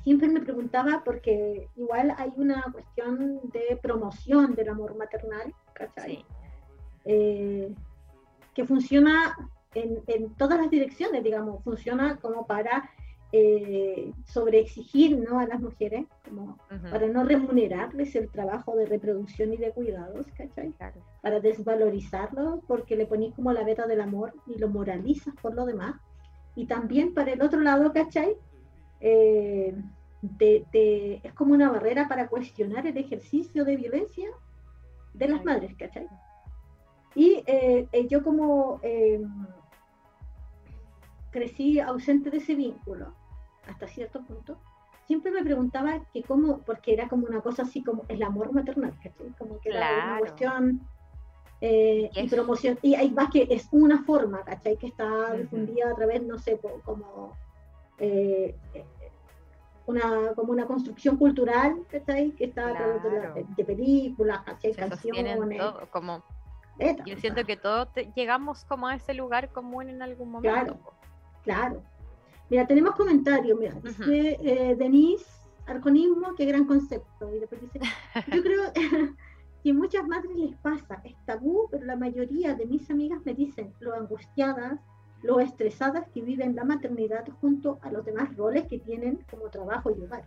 [0.04, 6.26] siempre me preguntaba, porque igual hay una cuestión de promoción del amor maternal, ¿cachai?
[7.06, 7.72] Eh,
[8.56, 9.38] que funciona
[9.76, 12.90] en, en, todas las direcciones, digamos, funciona como para
[13.32, 15.40] eh, sobreexigir ¿no?
[15.40, 16.58] a las mujeres, como
[16.90, 20.74] para no remunerarles el trabajo de reproducción y de cuidados, ¿cachai?
[21.22, 25.66] Para desvalorizarlo porque le ponís como la beta del amor y lo moralizas por lo
[25.66, 25.96] demás.
[26.56, 28.36] Y también para el otro lado, ¿cachai?
[29.00, 29.76] Eh,
[30.40, 34.30] es como una barrera para cuestionar el ejercicio de violencia
[35.14, 36.08] de las madres, ¿cachai?
[37.14, 38.82] Y eh, eh, yo como
[41.32, 43.14] crecí ausente de ese vínculo,
[43.68, 44.58] hasta cierto punto,
[45.10, 48.94] siempre me preguntaba que cómo, porque era como una cosa así como el amor maternal,
[49.02, 49.34] ¿cachai?
[49.40, 50.82] Como que era una cuestión
[51.62, 54.78] eh, y promoción, y hay más que es una forma, ¿cachai?
[54.78, 57.36] Que está difundida a través, no sé, como
[57.98, 58.56] eh,
[59.88, 62.30] una, como una construcción cultural, ¿cachai?
[62.32, 64.74] Que está a través de, películas, ¿cachai?
[64.76, 65.40] Canciones.
[65.90, 66.24] como...
[67.06, 70.54] yo siento que todos llegamos como a ese lugar común en algún momento.
[70.54, 70.80] Claro,
[71.44, 71.84] claro.
[72.50, 75.26] Mira, tenemos comentarios, mira, dice eh, Denise
[75.68, 77.34] Arconismo, qué gran concepto.
[77.34, 77.80] Y después dice,
[78.36, 78.64] yo creo
[79.64, 83.74] que muchas madres les pasa, es tabú, pero la mayoría de mis amigas me dicen
[83.80, 84.80] lo angustiadas,
[85.22, 89.92] lo estresadas que viven la maternidad junto a los demás roles que tienen como trabajo
[89.92, 90.24] y hogar.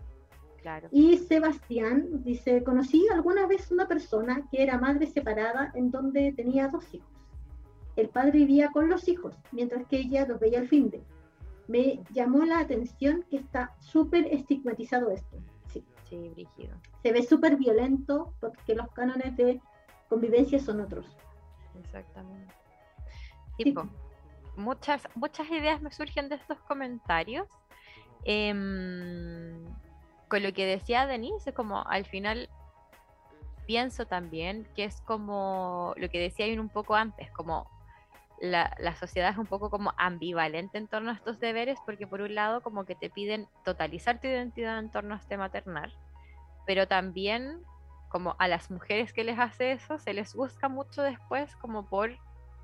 [0.61, 0.89] Claro.
[0.93, 6.69] Y Sebastián dice, conocí alguna vez una persona que era madre separada en donde tenía
[6.69, 7.12] dos hijos.
[7.97, 11.03] El padre vivía con los hijos, mientras que ella los veía al fin de
[11.69, 15.39] me llamó la atención que está súper estigmatizado esto.
[15.69, 16.77] Sí, sí brígido.
[17.03, 19.61] Se ve súper violento porque los cánones de
[20.09, 21.17] convivencia son otros.
[21.79, 22.55] Exactamente.
[23.57, 23.89] Tipo,
[24.57, 27.49] muchas, muchas ideas me surgen de estos comentarios.
[28.25, 29.65] Em,
[30.29, 32.49] con lo que decía Denise, es como al final
[33.67, 37.69] pienso también que es como lo que decía un poco antes, como
[38.43, 42.21] la, la, sociedad es un poco como ambivalente en torno a estos deberes, porque por
[42.23, 45.95] un lado como que te piden totalizar tu identidad en torno a este maternal,
[46.67, 47.63] pero también
[48.09, 52.19] como a las mujeres que les hace eso, se les busca mucho después como por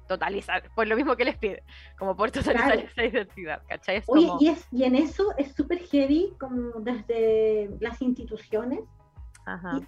[0.08, 1.62] totalizar, por lo mismo que les pide,
[1.96, 4.02] como por totalizar esa identidad, ¿cachai?
[4.08, 8.80] Oye, y, es, y en eso es súper heavy, como desde las instituciones,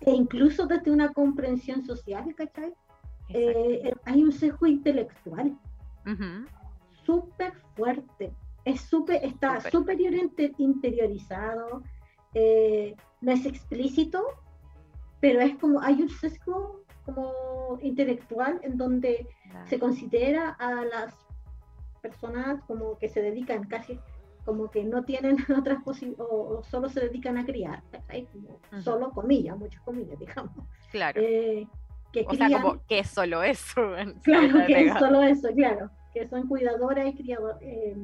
[0.07, 2.73] e incluso desde una comprensión social, ¿cachai?
[3.31, 5.59] Eh, hay un sesgo intelectual
[7.05, 8.33] súper fuerte.
[8.65, 9.99] Es súper, está súper
[10.59, 11.83] interiorizado,
[12.35, 14.25] eh, no es explícito,
[15.21, 19.27] pero es como, hay un sesgo como intelectual en donde
[19.67, 21.15] se considera a las
[22.03, 23.99] personas como que se dedican casi
[24.45, 27.83] como que no tienen otras posibilidades o, solo se dedican a criar,
[28.83, 30.53] solo comillas, muchas comillas, digamos.
[30.91, 31.21] Claro.
[31.23, 31.67] Eh,
[32.13, 33.95] que o sea, como que es solo eso.
[34.23, 37.97] Claro, que es solo eso, claro que son cuidadoras y criadoras, eh,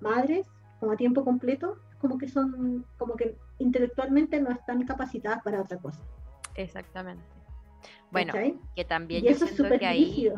[0.00, 0.46] madres,
[0.80, 5.78] como a tiempo completo, como que son, como que intelectualmente no están capacitadas para otra
[5.78, 6.00] cosa.
[6.54, 7.24] Exactamente.
[8.10, 8.32] Bueno,
[8.76, 10.32] que también yo siento que ahí,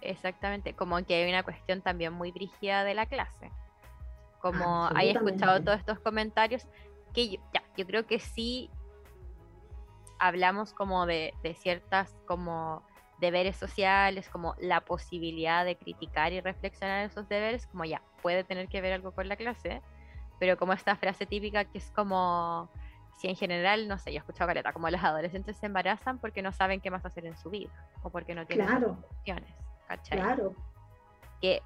[0.00, 3.50] exactamente, como que hay una cuestión también muy brígida de la clase.
[4.40, 6.66] Como hay escuchado todos estos comentarios,
[7.14, 8.70] que yo, ya, yo creo que sí
[10.22, 12.84] hablamos como de, de ciertas como
[13.18, 18.68] deberes sociales, como la posibilidad de criticar y reflexionar esos deberes, como ya, puede tener
[18.68, 19.82] que ver algo con la clase,
[20.38, 22.70] pero como esta frase típica que es como,
[23.18, 26.40] si en general, no sé, yo he escuchado caleta, como los adolescentes se embarazan porque
[26.40, 27.72] no saben qué más hacer en su vida,
[28.04, 29.04] o porque no tienen claro.
[29.18, 29.54] opciones,
[30.08, 30.54] Claro.
[31.40, 31.62] Que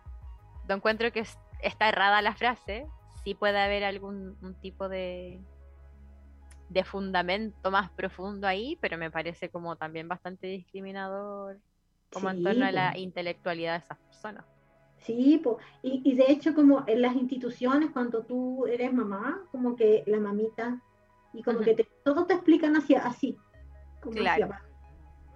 [0.67, 1.25] no encuentro que
[1.61, 2.87] está errada la frase,
[3.23, 5.41] sí puede haber algún tipo de,
[6.69, 11.59] de fundamento más profundo ahí, pero me parece como también bastante discriminador
[12.13, 14.45] como en torno a la intelectualidad de esas personas.
[14.99, 15.43] Sí,
[15.83, 20.81] y, de hecho como en las instituciones, cuando tú eres mamá, como que la mamita,
[21.33, 23.37] y como que te, todo te explican hacia así,
[24.01, 24.51] como claro.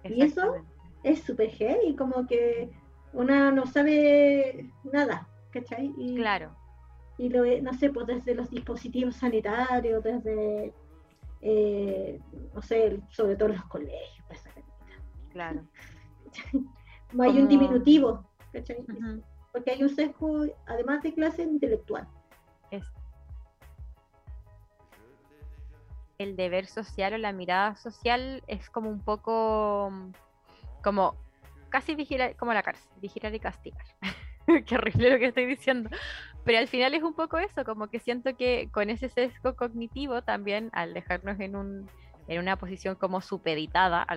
[0.03, 0.55] Y eso
[1.03, 1.51] es súper
[1.85, 2.69] y como que
[3.13, 5.93] una no sabe nada, ¿cachai?
[5.97, 6.55] Y, claro.
[7.17, 10.73] Y lo, no sé, pues desde los dispositivos sanitarios, desde,
[11.41, 12.19] eh,
[12.53, 14.25] no sé, sobre todo los colegios.
[14.27, 14.43] Pues,
[15.31, 15.65] claro.
[17.13, 18.85] no hay un diminutivo, ¿cachai?
[19.51, 22.07] Porque hay un sesgo, además de clase intelectual.
[22.71, 22.85] Es
[26.17, 29.91] el deber social o la mirada social es como un poco
[30.83, 31.15] como
[31.69, 33.85] casi vigilar, como la cárcel, vigilar y castigar.
[34.65, 35.89] Qué horrible lo que estoy diciendo.
[36.43, 40.23] Pero al final es un poco eso, como que siento que con ese sesgo cognitivo
[40.23, 41.89] también, al dejarnos en, un,
[42.27, 44.07] en una posición como supeditada,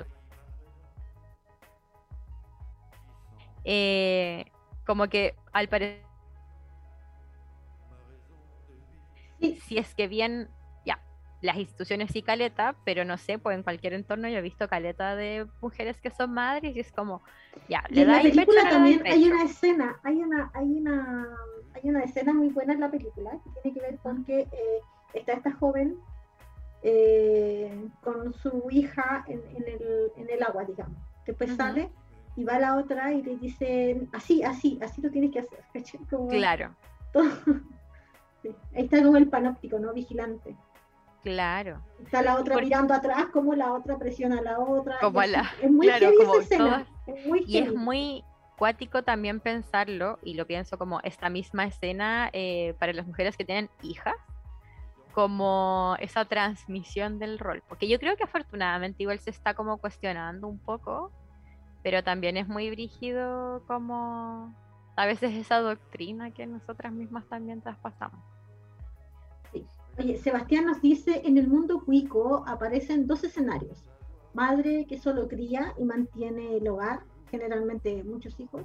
[3.65, 4.47] eh,
[4.87, 6.03] como que al parecer,
[9.41, 10.49] si es que bien
[11.45, 15.15] las instituciones sí caleta, pero no sé, pues en cualquier entorno yo he visto caleta
[15.15, 17.23] de mujeres que son madres y es como,
[17.69, 21.29] ya, le da la película también hay una escena, hay una, hay una,
[21.75, 24.81] hay una escena muy buena en la película que tiene que ver con que eh,
[25.13, 25.97] está esta joven
[26.83, 30.97] eh, con su hija en, el, en, el, agua, digamos.
[31.27, 31.91] Después sale
[32.37, 35.61] y va la otra y le dice, así, así, así lo tienes que hacer.
[36.29, 36.75] claro.
[38.75, 39.95] Ahí está como el panóptico, ¿no?
[39.95, 40.55] Vigilante.
[41.23, 41.81] Claro.
[42.05, 44.99] Está la otra mirando atrás, como la otra presiona a la otra.
[45.01, 46.11] Como la, es muy claro,
[47.47, 48.23] y es muy
[48.57, 53.45] cuático también pensarlo, y lo pienso como esta misma escena eh, para las mujeres que
[53.45, 54.17] tienen hijas,
[55.12, 57.62] como esa transmisión del rol.
[57.69, 61.12] Porque yo creo que afortunadamente igual se está como cuestionando un poco,
[61.83, 64.55] pero también es muy brígido como
[64.97, 68.21] a veces esa doctrina que nosotras mismas también traspasamos.
[69.97, 73.85] Oye, Sebastián nos dice, en el mundo cuico aparecen dos escenarios.
[74.33, 78.65] Madre que solo cría y mantiene el hogar, generalmente muchos hijos.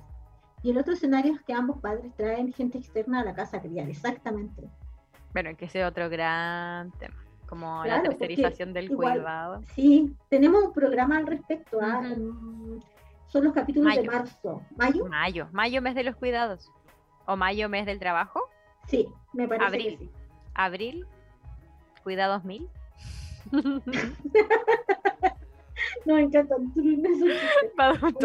[0.62, 3.62] Y el otro escenario es que ambos padres traen gente externa a la casa a
[3.62, 4.69] criar, exactamente.
[5.34, 7.15] Bueno, que ese otro gran tema,
[7.48, 9.62] como la tercerización del cuidado.
[9.76, 11.80] Sí, tenemos un programa al respecto.
[11.82, 12.04] ¿ah?
[13.28, 14.62] Son los capítulos de marzo.
[14.76, 15.06] ¿Mayo?
[15.06, 16.72] Mayo, mayo mes de los cuidados.
[17.26, 18.41] ¿O mayo mes del trabajo?
[18.88, 19.67] Sí, me parece.
[19.67, 19.98] Abril.
[19.98, 20.12] Que sí.
[20.56, 21.08] Abril,
[22.04, 22.67] Cuidados mil.
[26.05, 26.55] no, me encanta.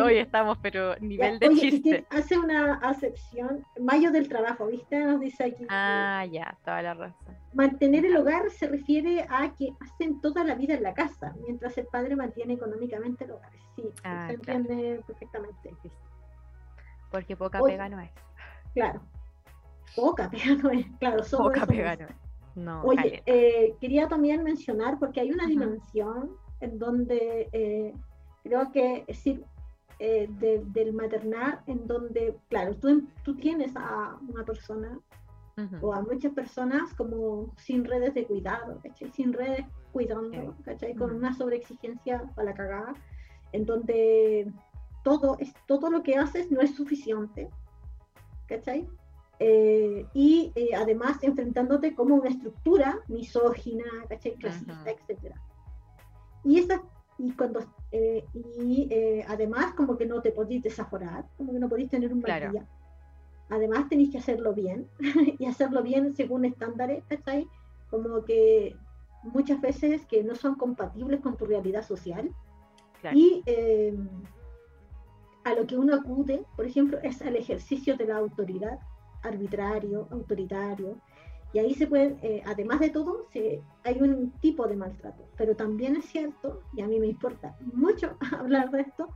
[0.02, 2.06] Hoy estamos, pero nivel de chiste.
[2.10, 3.64] Hace una acepción.
[3.80, 5.04] Mayo del trabajo, ¿viste?
[5.04, 5.66] Nos dice aquí.
[5.68, 7.36] Ah, ya, toda la razón.
[7.52, 11.78] Mantener el hogar se refiere a que hacen toda la vida en la casa, mientras
[11.78, 13.52] el padre mantiene económicamente el hogar.
[13.76, 15.74] Sí, ah, se entiende perfectamente.
[17.10, 18.10] Porque poca pega no es.
[18.74, 19.02] Claro.
[19.94, 20.86] Poca pega no es.
[20.98, 22.24] Claro, Poca pega no es.
[22.84, 26.30] Oye, eh, quería también mencionar, porque hay una dimensión
[26.64, 27.94] en donde eh,
[28.42, 29.44] creo que es decir,
[29.98, 34.98] eh, del maternar, en donde, claro, tú, tú tienes a una persona
[35.81, 38.81] o a muchas personas como sin redes de cuidado,
[39.12, 40.57] Sin redes cuidando,
[40.98, 42.94] Con una sobreexigencia para la cagada,
[43.53, 44.53] en donde
[45.05, 47.48] todo, es, todo lo que haces no es suficiente,
[48.48, 48.88] ¿cachai?
[49.38, 54.35] Eh, y eh, además enfrentándote como una estructura misógina, ¿cachai?
[54.35, 55.35] clasista, etc.
[56.44, 56.83] Y, esa,
[57.18, 57.61] y, cuando,
[57.92, 58.88] eh, y
[59.26, 62.66] además como que no te podís desaforar, como que no podís tener un mal día.
[63.50, 64.88] Además tenéis que hacerlo bien
[65.38, 67.46] y hacerlo bien según estándares, ¿cachai?
[67.90, 68.76] Como que
[69.22, 72.30] muchas veces que no son compatibles con tu realidad social.
[73.12, 73.42] Y
[75.44, 78.78] a lo que uno acude, por ejemplo, es al ejercicio de la autoridad
[79.22, 80.96] arbitrario, autoritario.
[81.54, 85.22] Y ahí se puede, eh, además de todo, se, hay un tipo de maltrato.
[85.36, 89.08] Pero también es cierto, y a mí me importa mucho hablar de esto,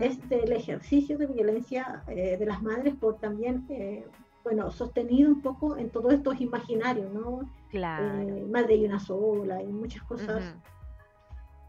[0.00, 4.06] es del ejercicio de violencia eh, de las madres por también, eh,
[4.42, 7.42] bueno, sostenido un poco en todos estos imaginarios, ¿no?
[7.68, 8.24] Claro.
[8.48, 10.56] madre y una sola y muchas cosas.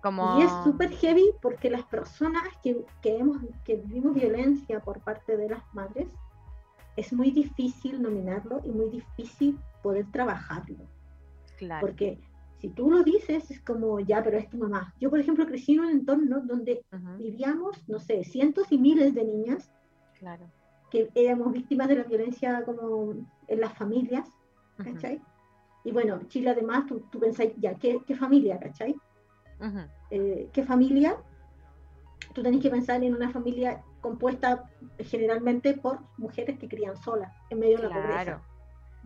[0.02, 0.40] Como...
[0.40, 5.36] Y es súper heavy porque las personas que, que, hemos, que vivimos violencia por parte
[5.36, 6.08] de las madres,
[6.98, 10.86] es muy difícil nominarlo y muy difícil poder trabajarlo.
[11.58, 11.86] Claro.
[11.86, 12.20] Porque
[12.60, 14.94] si tú lo dices, es como, ya, pero es tu mamá.
[15.00, 16.84] Yo, por ejemplo, crecí en un entorno donde
[17.18, 19.72] vivíamos, no sé, cientos y miles de niñas
[20.20, 20.50] claro.
[20.90, 23.14] que éramos víctimas de la violencia como
[23.48, 24.28] en las familias,
[24.78, 25.22] ¿cachai?
[25.84, 28.96] Y bueno, Chile además, tú, tú pensás, ya, ¿qué, qué familia, ¿cachai?
[30.10, 31.18] Eh, ¿Qué familia?
[32.38, 34.70] Tú tenés que pensar en una familia compuesta
[35.00, 38.42] generalmente por mujeres que crían solas en medio de la pobreza.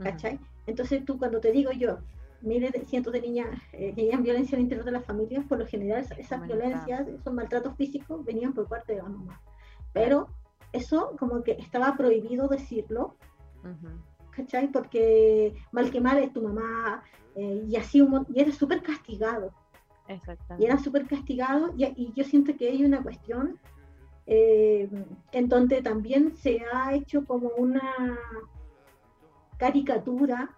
[0.04, 0.38] ¿Cachai?
[0.68, 2.00] Entonces tú cuando te digo yo,
[2.42, 5.60] miles de cientos de niñas eh, que vivían violencia al interior de las familias, por
[5.60, 9.40] lo general esas, violencias, esos maltratos físicos venían por parte de la mamá.
[9.94, 10.28] Pero
[10.74, 13.16] eso como que estaba prohibido decirlo,
[14.32, 14.74] ¿cachai?
[14.74, 17.02] Porque mal que mal es tu mamá,
[17.36, 19.54] eh, y así y era súper castigado.
[20.60, 23.60] Y era súper castigado, y, yo siento que hay una cuestión
[24.28, 24.90] eh,
[25.32, 28.18] en donde también se ha hecho como una
[29.58, 30.50] caricatura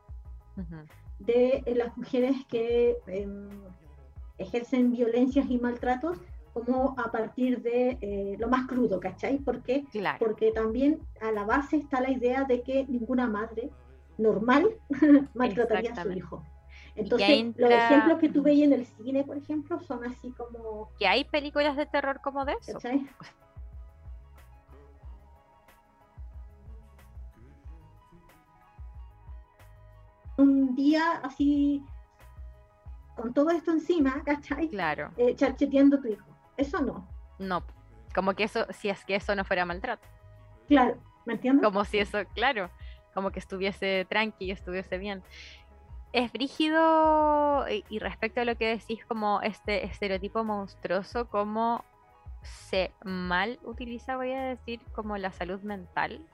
[1.19, 3.49] de las mujeres que em,
[4.37, 6.19] ejercen violencias y maltratos
[6.53, 9.39] como a partir de eh, lo más crudo, ¿cachai?
[9.39, 9.85] Porque,
[10.19, 13.71] porque también a la base está la idea de que ninguna madre
[14.17, 14.69] normal
[15.33, 16.43] maltrataría a su hijo.
[16.95, 20.89] Entonces, los ejemplos que tú veis en el cine, por ejemplo, son así como...
[20.99, 22.73] Que hay películas de terror como de eso.
[22.73, 23.07] ¿cachai?
[30.37, 31.83] Un día así,
[33.15, 34.69] con todo esto encima, ¿cachai?
[34.69, 35.11] Claro.
[35.17, 36.25] Eh, charcheteando tu hijo.
[36.57, 37.07] Eso no.
[37.39, 37.63] No,
[38.13, 40.07] como que eso, si es que eso no fuera maltrato.
[40.67, 41.63] Claro, ¿me entiendes?
[41.63, 42.69] Como si eso, claro,
[43.13, 45.23] como que estuviese tranqui, estuviese bien.
[46.13, 51.83] Es brígido y, respecto a lo que decís como este estereotipo monstruoso, como
[52.43, 56.25] se mal utiliza, voy a decir, como la salud mental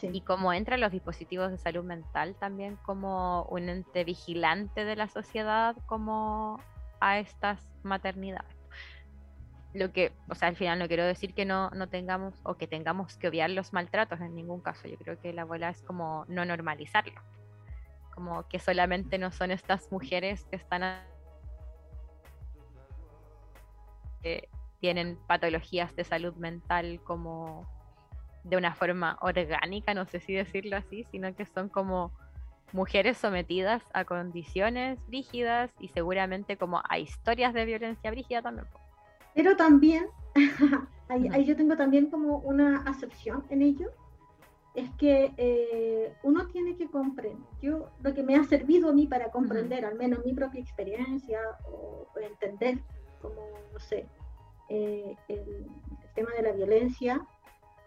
[0.00, 5.06] y como entran los dispositivos de salud mental también como un ente vigilante de la
[5.06, 6.58] sociedad como
[6.98, 8.56] a estas maternidades
[9.74, 12.66] lo que, o sea, al final no quiero decir que no, no tengamos o que
[12.66, 14.86] tengamos que obviar los maltratos en ningún caso.
[14.86, 17.20] Yo creo que la abuela es como no normalizarlo.
[18.22, 21.02] Como que solamente no son estas mujeres que están
[24.22, 27.66] que tienen patologías de salud mental como
[28.44, 32.12] de una forma orgánica, no sé si decirlo así, sino que son como
[32.72, 38.68] mujeres sometidas a condiciones rígidas y seguramente como a historias de violencia brígida también.
[39.34, 40.06] Pero también,
[41.08, 43.90] ahí, yo tengo también como una acepción en ello,
[44.74, 49.06] es que eh, uno tiene que comprender, yo lo que me ha servido a mí
[49.06, 52.78] para comprender, al menos mi propia experiencia, o, entender
[53.20, 54.06] como, no sé,
[54.68, 55.66] eh, el,
[56.14, 57.26] tema de la violencia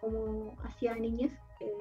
[0.00, 1.72] como hacia niñas, eh,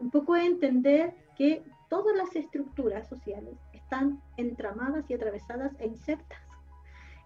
[0.00, 6.38] un poco entender que todas las estructuras sociales están entramadas y atravesadas e insertas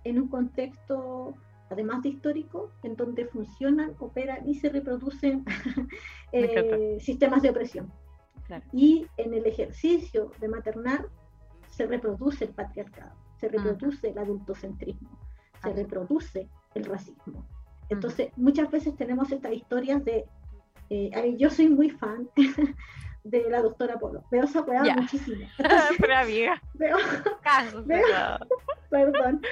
[0.04, 1.34] en un contexto
[1.70, 5.44] además de histórico, en donde funcionan, operan y se reproducen
[6.32, 7.92] eh, sistemas de opresión.
[8.72, 11.06] Y en el ejercicio de maternar
[11.68, 13.50] se reproduce el patriarcado, se ah.
[13.52, 15.10] reproduce el adultocentrismo,
[15.62, 17.46] se reproduce el racismo.
[17.90, 20.24] Entonces, muchas veces tenemos estas historias de...
[20.90, 22.28] Eh, yo soy muy fan
[23.24, 24.24] de la doctora Polo.
[24.30, 25.46] Veo esa weá muchísimo.
[25.98, 26.62] Pero amiga.
[26.74, 26.96] Veo,
[27.84, 28.38] veo,
[28.90, 29.42] perdón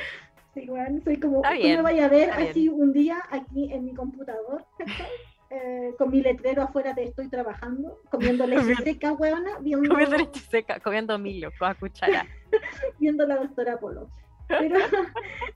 [1.04, 4.64] soy como, tú me vayas a ver así un día aquí en mi computador,
[5.50, 9.88] eh, con mi letrero afuera de estoy trabajando, comiendo leche seca, weona, viendo...
[9.90, 12.26] Comiendo leche seca, comiendo milo con la cuchara.
[12.98, 14.08] viendo la doctora Polo.
[14.48, 14.78] Pero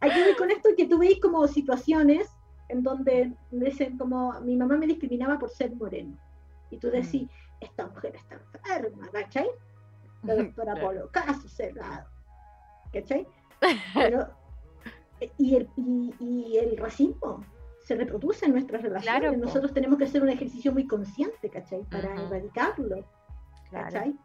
[0.01, 2.29] aquí con esto que tú veis como situaciones
[2.69, 6.17] en donde dicen como, mi mamá me discriminaba por ser moreno.
[6.71, 7.29] Y tú decís, mm.
[7.61, 9.49] esta mujer está enferma, ¿cachai?
[10.25, 12.07] La doctora Polo, caso cerrado.
[12.93, 13.27] ¿Cachai?
[13.95, 14.29] Pero
[15.39, 17.45] y el, y, el racismo
[17.85, 19.39] se reproduce en nuestras relaciones.
[19.39, 21.83] Nosotros tenemos que hacer un ejercicio muy consciente, ¿cachai?
[21.85, 23.05] Para erradicarlo,
[23.71, 24.17] ¿cachai?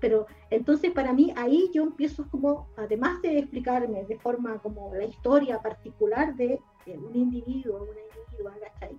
[0.00, 5.04] Pero entonces para mí ahí yo empiezo como, además de explicarme de forma como la
[5.04, 8.96] historia particular de, un individuo, una individua, ¿cachai?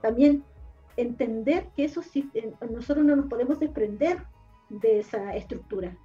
[0.00, 0.44] También
[0.96, 2.30] entender que eso sí,
[2.70, 4.24] nosotros no nos podemos desprender
[4.68, 5.96] de esa estructura.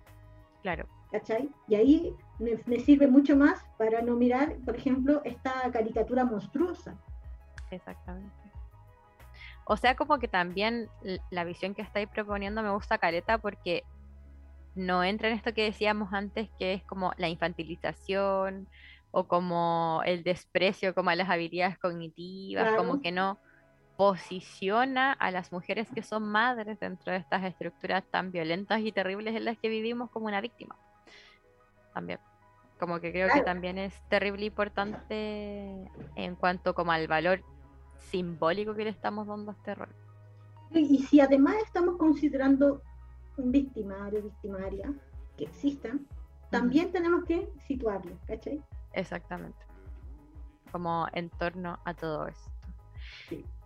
[0.62, 0.88] Claro.
[1.12, 1.50] ¿Cachai?
[1.68, 6.98] Y ahí me, sirve mucho más para no mirar, por ejemplo, esta caricatura monstruosa.
[7.72, 8.36] Exactamente.
[9.66, 10.90] O sea, como que también
[11.30, 13.84] la visión que estáis proponiendo me gusta careta porque
[14.76, 18.68] no entra en esto que decíamos antes, que es como la infantilización
[19.12, 23.40] o como el desprecio como a las habilidades cognitivas, como que no
[23.98, 29.36] posiciona a las mujeres que son madres dentro de estas estructuras tan violentas y terribles
[29.36, 30.78] en las que vivimos como una víctima
[31.98, 32.20] también.
[32.80, 37.42] Como que creo que también es terrible importante en cuanto como al valor
[38.12, 39.90] simbólico que le estamos dando a este rol.
[40.70, 42.84] Y, si además estamos considerando
[43.38, 44.94] un victimario, victimaria,
[45.38, 46.06] que existan,
[46.52, 48.62] también tenemos que situarlo, ¿cachai?
[48.94, 49.58] Exactamente.
[50.72, 52.52] Como en torno a todo esto.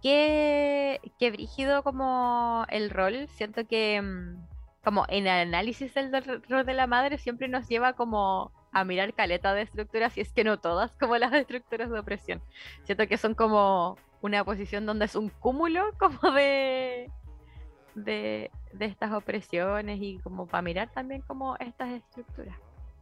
[0.02, 3.28] Qué, qué brígido como el rol.
[3.28, 4.38] Siento que mm,
[4.84, 9.14] como en el análisis del rol de la madre siempre nos lleva como a mirar
[9.14, 12.42] caleta de estructuras, y es que no todas, como las estructuras de opresión.
[12.84, 17.12] Siento que son como una posición donde es un cúmulo como de,
[17.96, 22.56] de, de estas opresiones y como para mirar también como estas estructuras.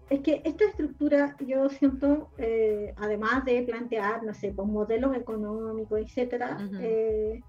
[0.09, 5.99] Es que esta estructura yo siento, eh, además de plantear, no sé, pues modelos económicos,
[5.99, 7.39] etcétera, eh,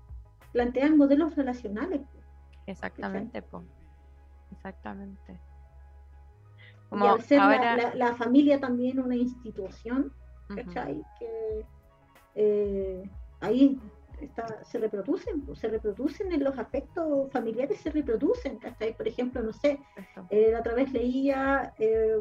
[0.53, 2.03] plantean modelos relacionales.
[2.67, 3.65] Exactamente, pues.
[4.53, 5.41] Exactamente.
[6.93, 7.41] y al ser
[7.95, 10.13] la, familia también una institución,
[10.49, 11.03] ¿cachai?
[11.19, 11.67] Que
[12.35, 13.81] eh, ahí
[14.65, 18.97] se reproducen, pues, se reproducen en los aspectos familiares, se reproducen, ¿cachai?
[18.97, 19.81] Por ejemplo, no sé,
[20.31, 22.21] eh, otra vez leía eh,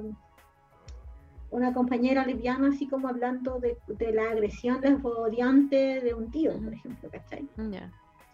[1.51, 3.77] una compañera lesbiana así como hablando de,
[4.13, 7.47] la agresión lesbodiante de un tío, por ejemplo, ¿cachai?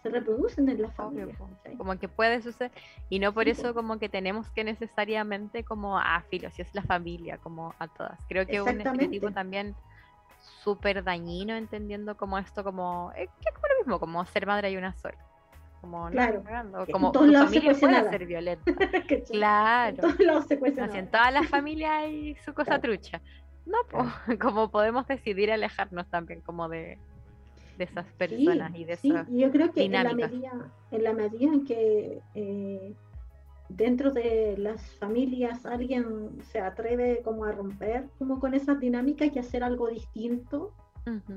[0.06, 1.34] Se reproducen en la familia.
[1.76, 2.70] como que puede suceder,
[3.08, 6.82] y no por eso como que tenemos que necesariamente como a filo, si es la
[6.82, 8.18] familia, como a todas.
[8.28, 9.74] Creo que un estereotipo también
[10.62, 14.70] súper dañino entendiendo como esto como eh, que es como lo mismo como ser madre
[14.70, 15.18] y una sola.
[15.80, 16.42] Como claro.
[16.90, 18.72] como tu familia puede ser violenta.
[19.30, 20.08] Claro.
[20.94, 23.20] en todas las familias hay su cosa trucha.
[23.66, 23.78] No
[24.40, 26.98] como podemos decidir alejarnos también como de,
[27.76, 31.12] de esas personas y de sí, esas yo creo que en la medida en la
[31.12, 32.94] medida en que eh,
[33.68, 39.38] dentro de las familias alguien se atreve como a romper como con esas dinámicas y
[39.38, 40.72] hacer algo distinto,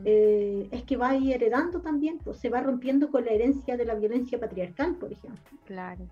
[0.03, 3.77] eh, es que va a ir heredando también, pues se va rompiendo con la herencia
[3.77, 5.43] de la violencia patriarcal, por ejemplo.
[5.65, 6.07] Claro.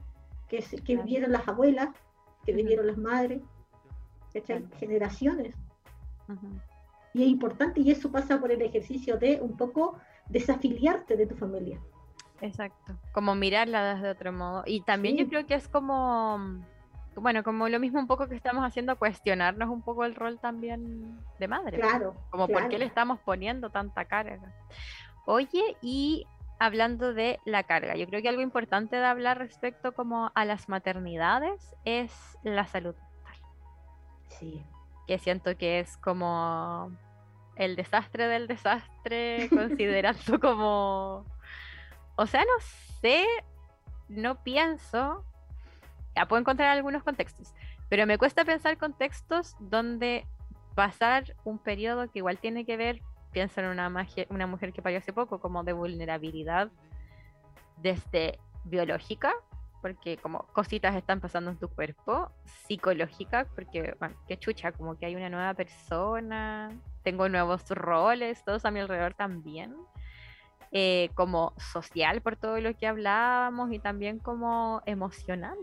[0.47, 1.89] Que, que vivieron las abuelas,
[2.45, 3.41] que vivieron las madres,
[4.80, 5.55] generaciones.
[7.13, 9.97] Y es importante, y eso pasa por el ejercicio de un poco
[10.30, 11.80] desafiliarte de tu familia.
[12.41, 14.63] Exacto, como mirarla desde otro modo.
[14.65, 16.39] Y también yo creo que es como,
[17.15, 21.19] bueno, como lo mismo un poco que estamos haciendo, cuestionarnos un poco el rol también
[21.39, 21.80] de madre.
[21.80, 22.15] Claro.
[22.30, 24.53] Como por qué le estamos poniendo tanta carga.
[25.25, 26.28] Oye, y
[26.59, 30.69] hablando de la carga, yo creo que algo importante de hablar respecto como a las
[30.69, 33.36] maternidades es la salud mental.
[34.30, 34.63] Sí.
[35.07, 36.91] Que siento que es como
[37.57, 41.25] el desastre del desastre, considerando como
[42.17, 42.59] o sea, no
[42.99, 43.25] sé,
[44.09, 45.23] no pienso,
[46.15, 47.53] ya puedo encontrar algunos contextos,
[47.89, 50.25] pero me cuesta pensar contextos donde
[50.73, 53.01] pasar un periodo que igual tiene que ver,
[53.31, 53.91] pienso en una,
[54.29, 56.71] una mujer que parió hace poco, como de vulnerabilidad
[57.77, 59.31] desde biológica,
[59.83, 65.05] porque como cositas están pasando en tu cuerpo, psicológica, porque, bueno, qué chucha, como que
[65.05, 66.71] hay una nueva persona,
[67.07, 69.73] tengo nuevos roles, todos a mi alrededor también.
[70.73, 75.57] Eh, como social por todo lo que hablábamos y también como emocional.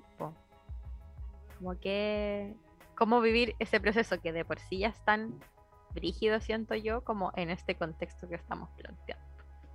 [1.58, 2.54] Como que,
[2.96, 5.38] cómo vivir ese proceso que de por sí ya es tan
[5.94, 9.22] rígido, siento yo, como en este contexto que estamos planteando.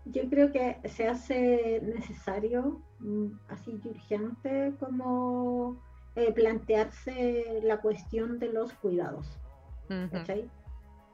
[0.06, 5.80] Yo creo que se hace necesario, mm, así urgente, como
[6.16, 9.38] eh, plantearse la cuestión de los cuidados.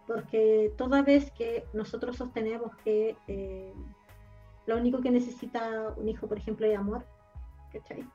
[0.08, 3.74] Porque toda vez que nosotros sostenemos que eh,
[4.66, 7.06] lo único que necesita un hijo, por ejemplo, es amor.
[7.72, 8.06] ¿cachai?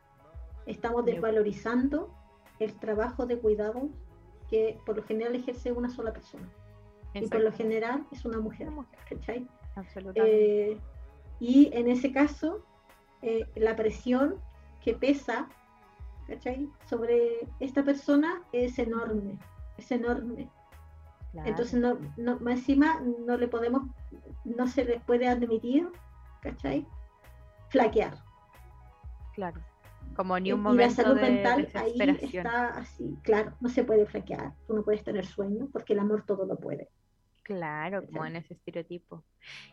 [0.67, 2.13] Estamos desvalorizando
[2.59, 3.89] el trabajo de cuidado
[4.49, 6.49] que por lo general ejerce una sola persona.
[7.15, 8.69] Y por lo general es una mujer.
[9.09, 9.47] ¿cachai?
[10.15, 10.79] Eh,
[11.39, 12.65] y en ese caso,
[13.23, 14.37] eh, la presión
[14.83, 15.49] que pesa
[16.27, 16.69] ¿cachai?
[16.89, 19.39] sobre esta persona es enorme.
[19.77, 20.49] Es enorme.
[21.33, 23.83] Entonces, no, no, encima no le podemos,
[24.45, 25.89] no se le puede admitir
[26.41, 26.87] ¿cachai?
[27.69, 28.15] Flaquear.
[29.35, 29.61] Claro.
[30.17, 30.83] Como ni un momento.
[30.83, 34.53] Y la salud mental ahí está así, claro, no se puede flaquear.
[34.67, 36.89] Tú no puedes tener sueño porque el amor todo lo puede.
[37.43, 39.25] Claro, como en ese estereotipo.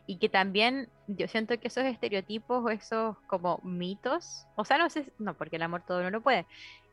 [0.08, 4.90] Y que también yo siento que esos estereotipos o esos como mitos, o sea, no
[4.90, 6.46] sé, no, porque el amor todo no lo puede,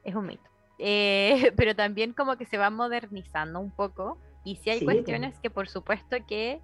[0.04, 0.44] es un mito.
[0.78, 4.18] Eh, pero también como que se va modernizando un poco.
[4.44, 6.60] Y sí hay cuestiones que por supuesto que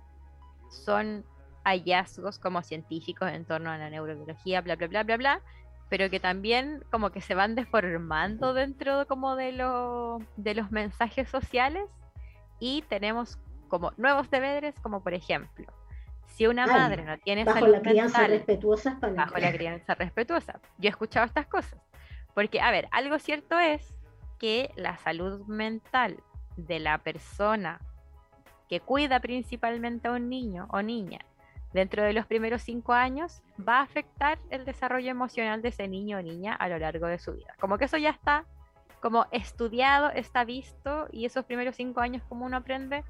[0.70, 1.24] son
[1.64, 5.40] hallazgos como científicos en torno a la neurobiología, bla, bla, bla, bla, bla,
[5.88, 11.28] pero que también como que se van deformando dentro como de, lo, de los mensajes
[11.28, 11.84] sociales
[12.60, 15.66] y tenemos como nuevos deberes, como por ejemplo,
[16.26, 20.60] si una madre no tiene bajo la crianza respetuosa bajo la crianza respetuosa.
[20.78, 21.80] Yo he escuchado estas cosas,
[22.34, 23.94] porque a ver, algo cierto es
[24.38, 26.22] que la salud mental
[26.66, 27.80] de la persona
[28.68, 31.20] que cuida principalmente a un niño o niña
[31.72, 36.18] dentro de los primeros cinco años va a afectar el desarrollo emocional de ese niño
[36.18, 37.54] o niña a lo largo de su vida.
[37.60, 38.44] Como que eso ya está
[39.00, 43.04] como estudiado, está visto y esos primeros cinco años como uno aprende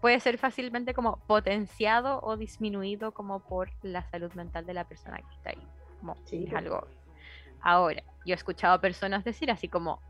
[0.00, 5.18] puede ser fácilmente como potenciado o disminuido como por la salud mental de la persona
[5.18, 5.66] que está ahí.
[6.00, 6.86] Como es algo.
[7.60, 10.00] Ahora, yo he escuchado personas decir así como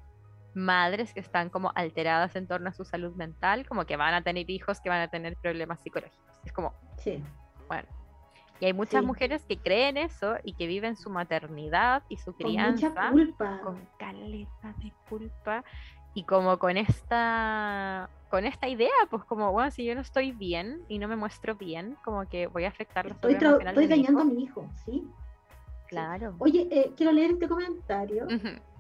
[0.55, 4.23] madres que están como alteradas en torno a su salud mental, como que van a
[4.23, 6.19] tener hijos que van a tener problemas psicológicos.
[6.45, 7.23] Es como, sí.
[7.69, 7.89] bueno.
[8.61, 12.93] Y hay muchas mujeres que creen eso y que viven su maternidad y su crianza
[12.93, 13.61] con, mucha culpa.
[13.63, 15.65] con caleta de culpa
[16.13, 20.83] y como con esta con esta idea, pues como, bueno, si yo no estoy bien
[20.89, 24.25] y no me muestro bien, como que voy a afectar la Estoy, estoy dañando a
[24.25, 25.07] mi hijo, sí.
[25.87, 26.35] Claro.
[26.39, 28.27] Oye, eh, quiero leer este comentario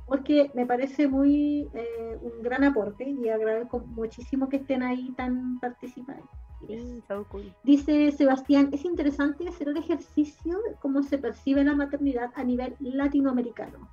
[0.08, 5.60] porque me parece muy eh, un gran aporte y agradezco muchísimo que estén ahí tan
[5.60, 6.24] participantes.
[7.62, 12.74] Dice Sebastián, es interesante hacer el ejercicio de cómo se percibe la maternidad a nivel
[12.80, 13.88] latinoamericano.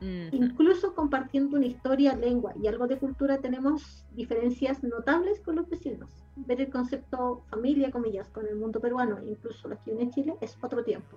[0.00, 6.10] Incluso compartiendo una historia, lengua y algo de cultura, tenemos diferencias notables con los vecinos.
[6.36, 10.84] Ver el concepto familia, comillas, con el mundo peruano, incluso aquí en Chile, es otro
[10.84, 11.16] tiempo.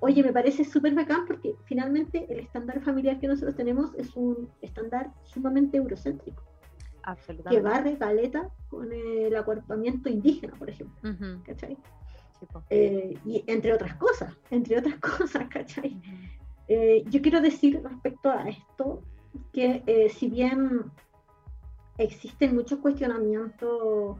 [0.00, 4.48] Oye, me parece súper bacán porque finalmente el estándar familiar que nosotros tenemos es un
[4.62, 6.42] estándar sumamente eurocéntrico.
[7.50, 11.10] Que barre caleta con el acuerpamiento indígena, por ejemplo.
[11.44, 11.76] ¿Cachai?
[12.70, 16.00] Eh, y entre otras cosas, entre otras cosas, ¿cachai?
[16.68, 19.02] Eh, yo quiero decir respecto a esto
[19.52, 20.92] que eh, si bien
[21.96, 24.18] existen muchos cuestionamientos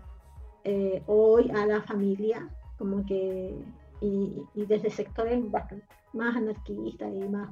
[1.06, 3.54] hoy a la familia, como que
[4.00, 5.42] y, desde sectores
[6.12, 7.48] más anarquistas y más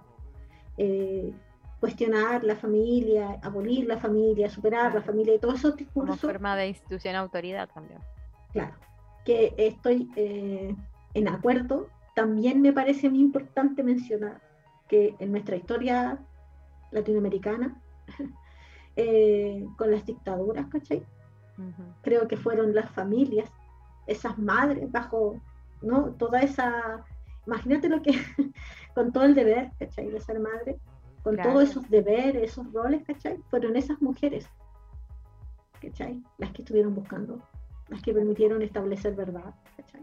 [0.78, 1.32] eh,
[1.80, 6.68] cuestionar la familia, abolir la familia, superar la familia y todo eso Como forma de
[6.68, 8.01] institución autoridad también.
[8.53, 8.74] Claro,
[9.24, 10.74] que estoy eh,
[11.14, 11.88] en acuerdo.
[12.14, 14.40] También me parece muy importante mencionar
[14.88, 16.18] que en nuestra historia
[16.90, 17.80] latinoamericana,
[18.97, 21.05] eh, con las dictaduras, ¿cachai?
[22.03, 23.51] Creo que fueron las familias,
[24.07, 25.40] esas madres bajo
[25.83, 26.12] ¿no?
[26.12, 27.05] Toda esa,
[27.47, 28.12] imagínate lo que,
[28.95, 30.11] con todo el deber, ¿cachai?
[30.11, 30.79] De ser madre,
[31.22, 33.39] con todos esos deberes, esos roles, ¿cachai?
[33.51, 34.49] Fueron esas mujeres,
[35.81, 36.22] ¿cachai?
[36.39, 37.41] Las que estuvieron buscando,
[37.89, 40.01] las que permitieron establecer verdad, ¿cachai?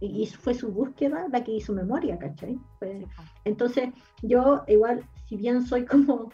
[0.00, 2.58] y, fue su búsqueda la que hizo memoria, ¿cachai?
[3.44, 3.90] entonces,
[4.22, 6.30] yo igual, si bien soy como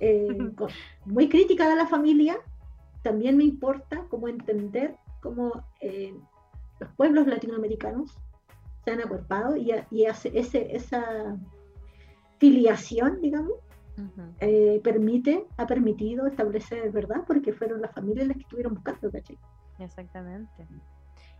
[0.00, 0.36] eh,
[1.04, 2.36] muy crítica de la familia,
[3.02, 6.14] también me importa como entender cómo eh,
[6.80, 8.16] los pueblos latinoamericanos
[8.84, 11.36] se han acuerpado y, y hace ese, esa
[12.38, 13.52] filiación, digamos,
[14.40, 19.38] eh, permite, ha permitido establecer verdad porque fueron las familias las que estuvieron buscando, ¿cachai?
[19.78, 20.66] Exactamente.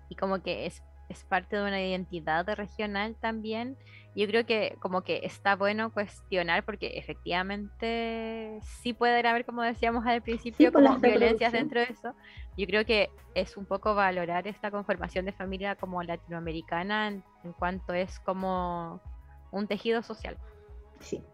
[0.09, 3.77] Y como que es es parte de una identidad regional también.
[4.15, 10.07] Yo creo que como que está bueno cuestionar porque efectivamente sí puede haber, como decíamos
[10.07, 12.15] al principio, como violencias dentro de eso.
[12.57, 17.23] Yo creo que es un poco valorar esta conformación de familia como latinoamericana en,
[17.59, 19.01] cuanto es como
[19.51, 20.39] un tejido social.
[21.01, 21.25] Sí.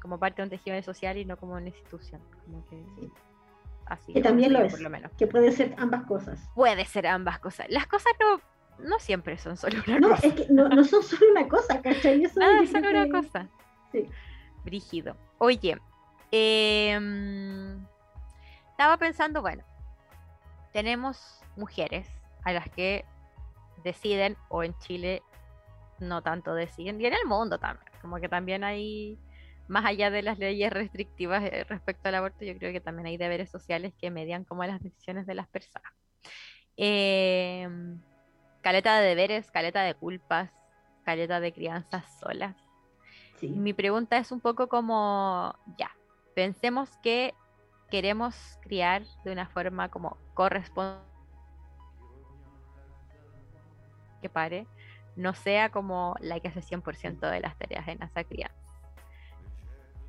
[0.00, 2.22] Como parte de un tejido social y no como una institución.
[2.44, 2.84] Como que,
[3.86, 5.10] Así, que también lo es, por lo menos.
[5.12, 6.48] que puede ser ambas cosas.
[6.54, 7.66] Puede ser ambas cosas.
[7.70, 8.40] Las cosas no
[8.78, 10.26] no siempre son solo una no, cosa.
[10.28, 12.24] Es que no, no son solo una cosa, ¿cachai?
[12.24, 13.48] Eso Nada, es solo una cosa.
[13.92, 14.06] Sí.
[14.64, 15.16] Brígido.
[15.38, 15.78] Oye,
[16.30, 17.84] em,
[18.70, 19.64] estaba pensando, bueno,
[20.72, 22.08] tenemos mujeres
[22.44, 23.04] a las que
[23.82, 25.22] deciden, o en Chile
[25.98, 29.18] no tanto deciden, y en el mundo también, como que también hay,
[29.66, 33.16] más allá de las leyes restrictivas eh, respecto al aborto, yo creo que también hay
[33.16, 35.92] deberes sociales que median como las decisiones de las personas.
[36.76, 37.68] Eh,
[38.68, 40.50] caleta de deberes, caleta de culpas,
[41.02, 42.54] caleta de crianzas solas.
[43.40, 45.90] Mi pregunta es un poco como, ya,
[46.34, 47.32] pensemos que
[47.90, 51.00] queremos criar de una forma como corresponde
[54.20, 54.66] que pare,
[55.16, 58.67] no sea como la que hace 100% de las tareas en esa crianza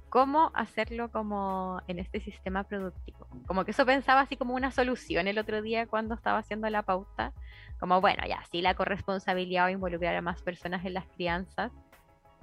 [0.10, 3.28] cómo hacerlo como en este sistema productivo.
[3.48, 6.84] Como que eso pensaba así como una solución el otro día cuando estaba haciendo la
[6.84, 7.34] pauta.
[7.80, 11.72] Como bueno, ya, sí, la corresponsabilidad o involucrar a más personas en las crianzas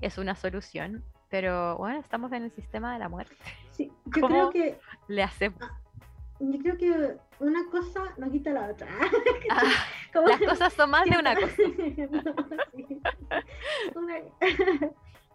[0.00, 3.36] es una solución, pero bueno, estamos en el sistema de la muerte.
[3.72, 5.58] Sí, yo creo que le hacemos.
[5.62, 5.78] Ah,
[6.38, 8.88] yo creo que una cosa no quita la otra.
[9.48, 9.62] Ah,
[10.26, 11.62] las cosas son más de una cosa.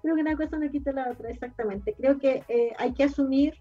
[0.01, 1.93] Creo que una cosa no quita la otra, exactamente.
[1.93, 3.55] Creo que eh, hay que asumir,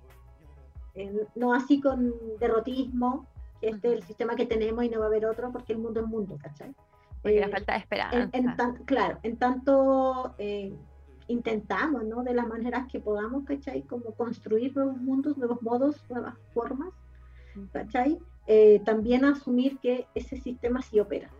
[0.94, 3.26] eh, no así con derrotismo,
[3.60, 5.78] que este es el sistema que tenemos y no va a haber otro, porque el
[5.78, 6.74] mundo es mundo, ¿cachai?
[7.22, 8.74] Porque la eh, falta de esperanza.
[8.86, 10.34] claro, en tanto
[11.28, 12.24] intentamos, ¿no?
[12.24, 13.82] De las maneras que podamos, ¿cachai?
[13.82, 16.90] Como construir nuevos mundos, nuevos modos, nuevas formas,
[17.72, 18.18] ¿cachai?
[18.84, 21.30] también asumir que ese sistema sí opera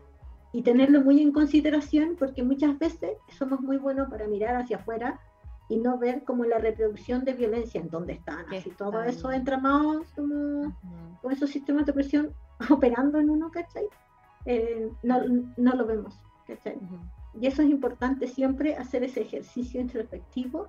[0.52, 5.20] y tenerlo muy en consideración porque muchas veces somos muy buenos para mirar hacia afuera
[5.68, 8.44] y no ver como la reproducción de violencia en dónde están.
[8.52, 10.76] Así todo eso entramados como
[11.22, 12.34] con esos sistemas de presión
[12.70, 13.84] operando en uno, ¿cachai?
[14.46, 15.20] Eh, no,
[15.56, 16.76] no, lo vemos, ¿cachai?
[17.40, 20.66] Y eso es importante siempre hacer ese ejercicio introspectivo,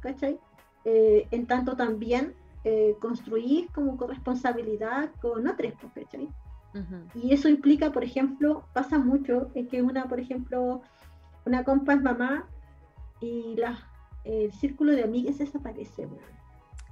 [0.00, 0.38] ¿cachai?
[0.84, 5.72] Eh, en tanto también eh, construir como corresponsabilidad con otros,
[7.14, 10.82] Y eso implica, por ejemplo, pasa mucho, es que una, por ejemplo,
[11.44, 12.48] una compa es mamá
[13.20, 13.78] y la,
[14.24, 16.08] el círculo de amigas desaparece,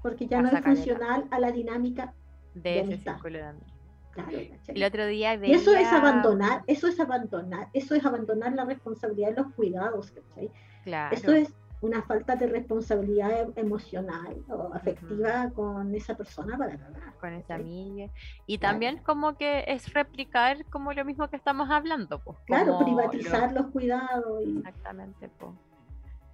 [0.02, 2.14] porque ya no es funcional a la dinámica
[2.54, 4.68] de, ese círculo de amigas.
[4.68, 9.30] el otro día y eso es abandonar, eso es abandonar, eso es abandonar la responsabilidad
[9.30, 10.50] de los cuidados, ¿cachai?
[10.84, 11.16] Claro.
[11.16, 17.14] Eso es una falta de responsabilidad em, emocional o afectiva con esa persona para nada.
[17.20, 18.08] Con esa amiga.
[18.46, 22.20] Y también como que es replicar como lo mismo que estamos hablando.
[22.20, 24.44] Pues, claro, privatizar los cuidados.
[24.56, 25.28] Exactamente.
[25.38, 25.52] Pues.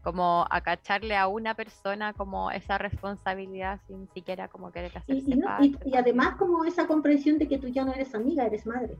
[0.02, 5.30] Como acacharle a una persona como esa responsabilidad sin siquiera como querer hacerse
[5.60, 8.96] y, y, además como esa comprensión de que tú ya no eres amiga, eres madre.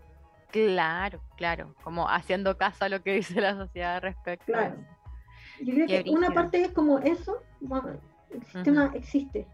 [0.51, 4.98] Claro, claro, como haciendo caso a lo que dice la sociedad respecto a eso.
[5.61, 7.43] Yo creo que una parte es como eso,
[8.31, 9.47] el sistema existe,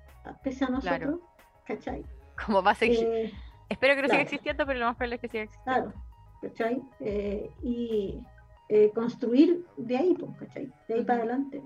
[0.42, 1.20] pese a nosotros,
[1.66, 2.04] ¿cachai?
[2.44, 3.06] Como va a seguir.
[3.06, 3.32] Eh,
[3.68, 5.92] Espero que no siga existiendo, pero lo más probable es que siga existiendo.
[5.92, 6.02] Claro,
[6.42, 6.82] ¿cachai?
[7.00, 8.20] Eh, y
[8.68, 10.72] eh, construir de ahí, ¿cachai?
[10.88, 11.62] De ahí para adelante.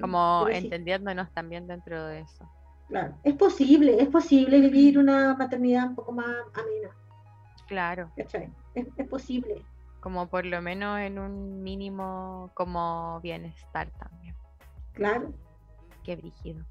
[0.00, 2.48] como entendiéndonos también dentro de eso.
[2.88, 6.90] Claro, es posible, es posible vivir una maternidad un poco más amena.
[7.66, 8.10] Claro.
[8.16, 8.50] ¿Cachai?
[8.74, 9.64] Es, es posible
[10.04, 14.36] como por lo menos en un mínimo como bienestar también.
[14.92, 15.32] Claro.
[16.02, 16.62] Qué brígido.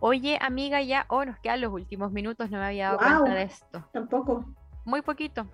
[0.00, 3.42] Oye, amiga, ya, oh, nos quedan los últimos minutos, no me había dado cuenta de
[3.44, 3.88] esto.
[3.92, 4.52] Tampoco.
[4.84, 5.46] Muy poquito.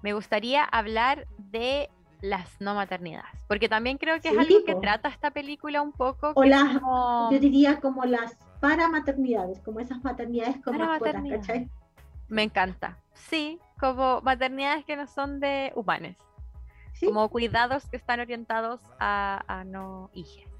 [0.00, 1.90] Me gustaría hablar de
[2.20, 6.34] las no maternidades, porque también creo que es algo que trata esta película un poco.
[6.36, 6.74] O las,
[7.32, 11.68] yo diría como las paramaternidades, como esas maternidades con mascotas, ¿cachai?
[12.28, 12.96] Me encanta.
[13.12, 16.16] Sí, como maternidades que no son de humanes
[17.00, 20.50] como cuidados que están orientados a, no hijas.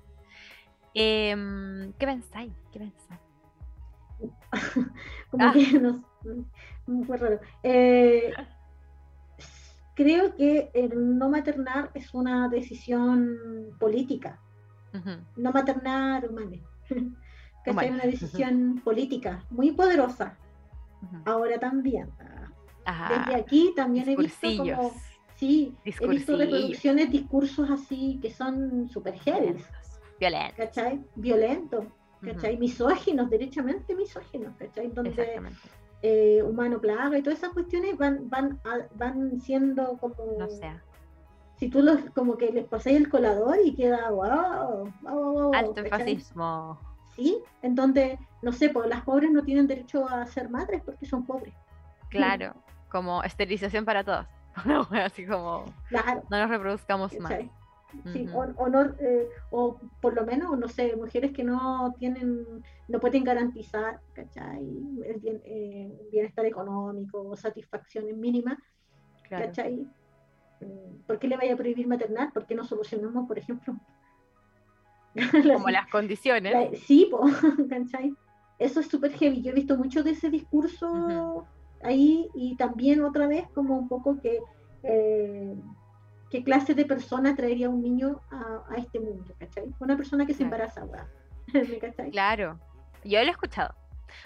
[0.94, 2.52] Em, ¿Qué pensáis?
[2.72, 3.20] ¿Qué pensáis?
[5.30, 5.52] como ah.
[5.52, 6.04] que no,
[7.06, 7.40] fue raro.
[7.62, 8.32] Eh,
[9.94, 14.38] creo que el no maternar es una decisión política.
[15.36, 16.60] No maternar humanos.
[17.64, 20.36] que es una decisión política muy poderosa.
[21.24, 22.10] Ahora también.
[23.08, 24.92] Desde aquí también he visto como
[25.44, 29.62] Sí, he visto reproducciones, discursos así que son súper heavy.
[30.18, 30.56] Violentos.
[30.56, 31.04] ¿Cachai?
[31.16, 31.84] Violentos,
[32.22, 32.56] ¿cachai?
[32.56, 34.88] Misóginos, derechamente misóginos, ¿cachai?
[34.88, 35.42] Donde
[36.00, 38.58] eh, humano plaga y todas esas cuestiones van, van,
[38.94, 40.14] van siendo como...
[40.38, 40.46] No.
[41.56, 45.84] Si tú los, como que les pasáis el colador y queda wow, wow, wow, Alto
[45.84, 46.80] fascismo.
[47.14, 51.26] Sí, entonces, no sé, pues las pobres no tienen derecho a ser madres porque son
[51.26, 51.52] pobres.
[52.08, 52.54] Claro,
[52.88, 54.26] como esterilización para todos.
[55.04, 55.64] así como
[56.30, 57.32] no nos reproduzcamos más.
[58.12, 62.44] Sí, o, no, eh, o por lo menos, no sé, mujeres que no tienen,
[62.88, 64.64] no pueden garantizar, ¿cachai?
[65.04, 68.58] El eh, bienestar económico o satisfacciones mínimas,
[69.28, 69.86] ¿cachai?
[70.60, 72.32] Mm, ¿Por qué le vaya a prohibir maternar?
[72.32, 73.76] ¿Por qué no solucionamos, por ejemplo?
[75.54, 76.80] Como las condiciones.
[76.80, 77.08] sí,
[77.70, 78.12] ¿cachai?
[78.58, 79.42] Eso es súper heavy.
[79.42, 81.46] Yo he visto mucho de ese discurso
[81.84, 84.40] ahí y también otra vez como un poco que
[84.82, 85.54] eh,
[86.30, 89.72] qué clase de persona traería un niño a, este mundo, ¿cachai?
[89.78, 90.84] Una persona que se embaraza,
[91.80, 92.10] ¿cachai?
[92.10, 92.58] Claro,
[93.04, 93.74] yo lo he escuchado.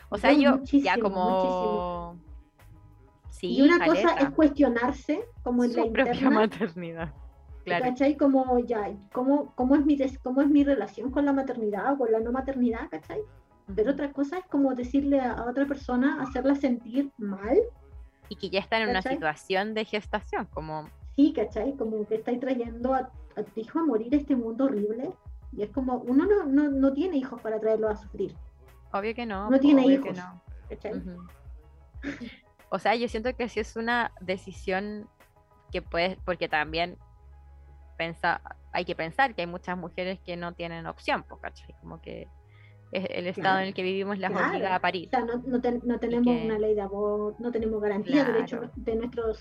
[0.08, 2.16] O sea, yo ya como...
[3.30, 7.12] Sí, y una cosa es cuestionarse como en la propia maternidad.
[7.64, 7.84] Claro.
[7.84, 8.16] ¿Cachai?
[8.16, 12.10] Como ya, ¿cómo, cómo, es mi ¿cómo es mi relación con la maternidad o con
[12.10, 12.88] la no maternidad?
[12.90, 13.20] ¿Cachai?
[13.74, 17.58] Pero otra cosa es como decirle a, otra persona, hacerla sentir mal.
[18.28, 20.88] Y que ya están en una situación de gestación, como...
[21.16, 21.74] Sí, ¿cachai?
[21.76, 25.12] Como que estáis trayendo a, tu hijo a morir a este mundo horrible.
[25.52, 28.34] Y es como, uno no, no, no tiene hijos para traerlo a sufrir.
[28.92, 29.50] Obvio que no.
[29.50, 30.18] No tiene hijos.
[32.70, 35.08] O sea, yo siento que sí es una decisión
[35.72, 36.96] que puede, porque también
[37.96, 38.40] pensa,
[38.72, 41.74] hay que pensar que hay muchas mujeres que no tienen opción, pues, ¿cachai?
[41.80, 42.28] Como que
[42.92, 45.08] el estado en el que vivimos las obliga a parir.
[45.08, 48.94] O sea, no, no, tenemos una ley de aborto, no tenemos garantía de, derecho, de
[48.96, 49.40] nuestros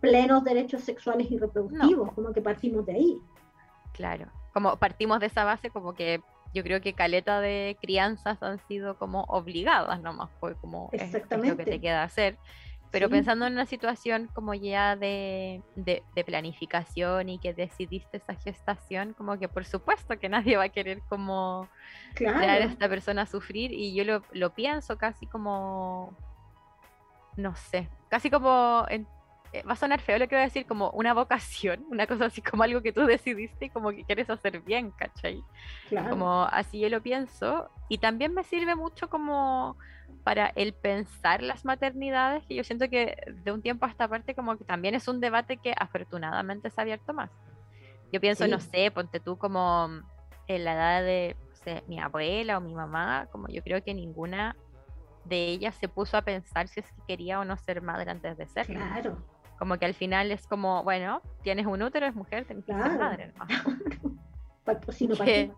[0.00, 3.18] plenos derechos sexuales y reproductivos, como que partimos de ahí.
[3.92, 6.20] Claro, como partimos de esa base, como que
[6.54, 11.48] yo creo que caleta de crianzas han sido como obligadas nomás, fue como Exactamente.
[11.48, 12.38] es, lo que te queda hacer.
[12.90, 19.12] Pero pensando en una situación como ya de, de, planificación y que decidiste esa gestación,
[19.12, 21.68] como que por supuesto que nadie va a querer como
[22.14, 22.38] claro.
[22.38, 26.16] a esta persona a sufrir y yo lo, lo pienso casi como,
[27.36, 29.06] no sé, casi como en
[29.66, 32.42] va a sonar feo lo que voy a decir, como una vocación, una cosa así
[32.42, 35.42] como algo que tú decidiste y como que quieres hacer bien, ¿cachai?
[36.08, 37.70] Como así yo lo pienso.
[37.88, 39.76] Y también me sirve mucho como
[40.24, 44.34] para el pensar las maternidades, que yo siento que de un tiempo a esta parte
[44.34, 47.30] como que también es un debate que afortunadamente se ha abierto más.
[48.12, 49.88] Yo pienso, no sé, ponte tú como
[50.46, 51.36] en la edad de
[51.86, 54.56] mi abuela o mi mamá, como yo creo que ninguna
[55.24, 58.36] de ellas se puso a pensar si es que quería o no ser madre antes
[58.36, 58.66] de ser.
[58.66, 59.18] Claro.
[59.58, 62.98] Como que al final es como, bueno, tienes un útero, es mujer, tienes que ser
[62.98, 63.32] madre.
[64.92, 65.52] si no, ¿para qué?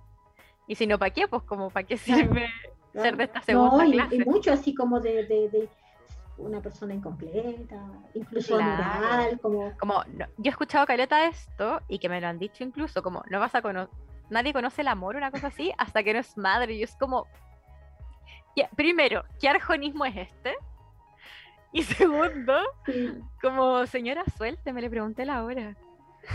[0.66, 1.28] Y si no, ¿para qué?
[1.28, 2.48] Pues como, ¿para qué sirve
[2.94, 4.16] ser de esta segunda no, clase?
[4.16, 5.68] Y, mucho así como de, de,
[6.38, 7.76] una persona incompleta,
[8.14, 9.38] incluso claro.
[9.42, 9.76] como...
[9.78, 13.38] como yo he escuchado caleta esto y que me lo han dicho incluso, como no
[13.38, 13.94] vas a conocer,
[14.30, 16.74] nadie conoce el amor, una cosa así, hasta que no es madre.
[16.74, 17.26] Y es como,
[18.76, 20.54] primero, ¿qué arjonismo es este?
[21.72, 22.52] Y segundo,
[23.40, 25.76] como señora suelte, me le pregunté la hora.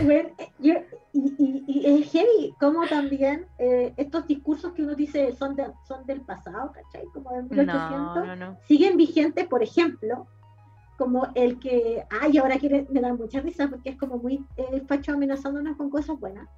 [0.00, 0.74] Bueno, yo,
[1.12, 6.04] y, y, es heavy como también eh, estos discursos que uno dice son, de, son
[6.06, 7.04] del pasado, ¿cachai?
[7.14, 10.26] Como de 1800, siguen vigentes, por ejemplo,
[10.98, 14.82] como el que, ay, ahora quiere, me da mucha risa porque es como muy eh,
[14.88, 16.48] facho amenazándonos con cosas buenas.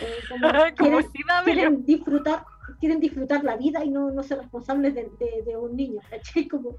[0.00, 1.06] Eh, como quieren,
[1.44, 2.44] quieren, disfrutar,
[2.78, 6.46] quieren disfrutar la vida y no, no ser responsables de, de, de un niño, ¿cachai?
[6.46, 6.76] Como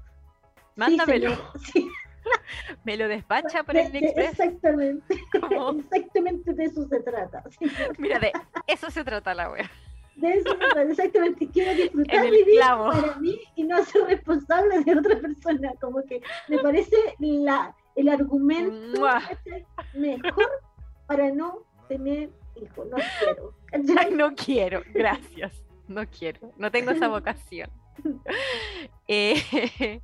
[0.78, 1.36] Mándamelo.
[2.84, 4.30] Me lo despacha por el Express.
[4.30, 5.14] Exactamente.
[5.78, 7.42] Exactamente de eso se trata.
[7.98, 8.32] Mira, de
[8.66, 9.66] eso se trata la web.
[10.16, 11.48] De eso se trata, exactamente.
[11.48, 15.72] Quiero disfrutar mi vida para mí y no ser responsable de otra persona.
[15.80, 19.04] Como que me parece la, el argumento
[19.94, 20.48] mejor
[21.06, 22.86] para no tener hijos.
[22.88, 24.16] No quiero.
[24.16, 25.64] no quiero, gracias.
[25.88, 27.68] No quiero, no tengo esa vocación.
[29.10, 30.02] Eh,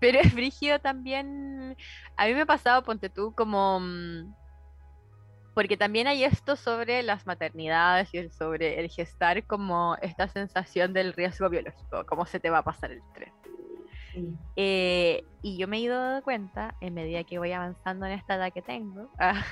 [0.00, 1.76] pero es brígido también.
[2.16, 3.80] A mí me ha pasado, ponte tú, como.
[3.80, 4.34] Mm,
[5.54, 11.12] porque también hay esto sobre las maternidades y sobre el gestar, como esta sensación del
[11.12, 13.32] riesgo biológico, cómo se te va a pasar el tren.
[14.56, 18.34] Eh, y yo me he ido dando cuenta, en medida que voy avanzando en esta
[18.34, 19.44] edad que tengo, ah,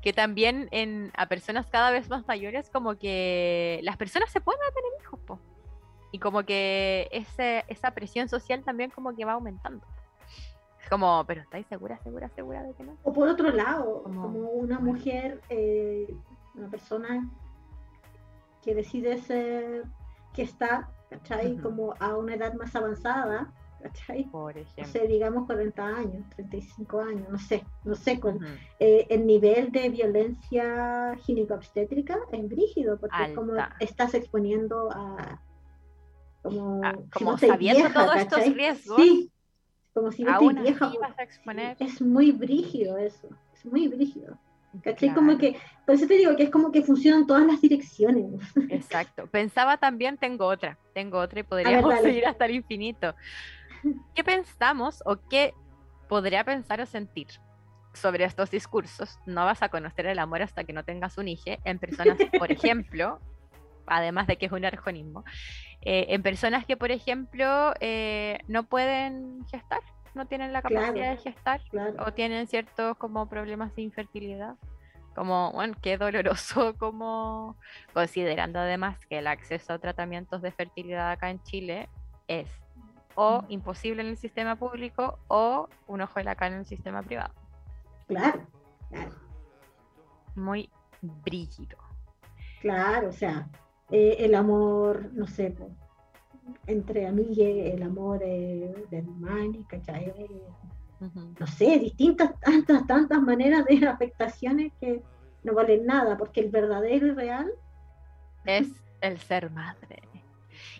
[0.00, 4.60] que también en, a personas cada vez más mayores, como que las personas se pueden
[4.74, 5.40] tener hijos, po.
[6.12, 9.84] Y como que ese, esa presión social también como que va aumentando.
[10.90, 12.98] Como, pero ¿estáis segura, segura, segura de que no?
[13.02, 16.14] O por otro lado, como, una mujer, eh,
[16.54, 17.30] una persona
[18.62, 19.84] que decide ser,
[20.34, 21.56] que está, ¿cachai?
[21.56, 23.50] Como a una edad más avanzada,
[23.82, 24.24] ¿cachai?
[24.24, 24.84] Por ejemplo.
[24.84, 28.40] No sé, digamos 40 años, 35 años, no sé, no sé, con,
[28.78, 35.40] eh, el nivel de violencia gineco-obstétrica es brígido, porque como estás exponiendo a
[36.42, 39.00] como, ah, sabiendo todos estos riesgos.
[39.00, 39.30] Sí,
[39.94, 40.92] como si no te vieja.
[41.78, 44.38] Es muy brígido eso, es muy brígido.
[44.82, 45.12] ¿Cachai?
[45.12, 48.40] Como que, por eso te digo que es como que funcionan todas las direcciones.
[48.70, 49.26] Exacto.
[49.26, 53.14] Pensaba también, tengo otra, tengo otra y podríamos seguir hasta el infinito.
[54.14, 55.52] ¿Qué pensamos o qué
[56.08, 57.28] podría pensar o sentir
[57.92, 59.18] sobre estos discursos?
[59.26, 62.50] No vas a conocer el amor hasta que no tengas un hijo en personas, por
[62.52, 63.20] ejemplo,
[63.86, 65.24] además de que es un arjonismo,
[65.82, 69.80] eh, en personas que, por ejemplo, eh, no pueden gestar,
[70.14, 71.60] no tienen la capacidad de gestar
[71.98, 74.56] o tienen ciertos como problemas de infertilidad.
[75.14, 77.56] Como, bueno, qué doloroso, como
[77.92, 81.88] considerando además que el acceso a tratamientos de fertilidad acá en Chile
[82.28, 82.48] es
[83.14, 83.44] o mm.
[83.48, 87.34] imposible en el sistema público o un ojo de la cara en el sistema privado.
[88.06, 88.46] Claro,
[88.88, 89.14] claro.
[90.34, 90.70] Muy
[91.00, 91.76] brígido.
[92.60, 93.48] Claro, o sea,
[93.90, 95.54] eh, el amor, no sé,
[96.66, 100.12] entre amigas, el amor de hermanos, ¿cachai?
[101.38, 105.02] No sé, distintas, tantas, tantas maneras de afectaciones que
[105.42, 107.52] no valen nada, porque el verdadero y real
[108.44, 108.68] es
[109.00, 110.02] el ser madre.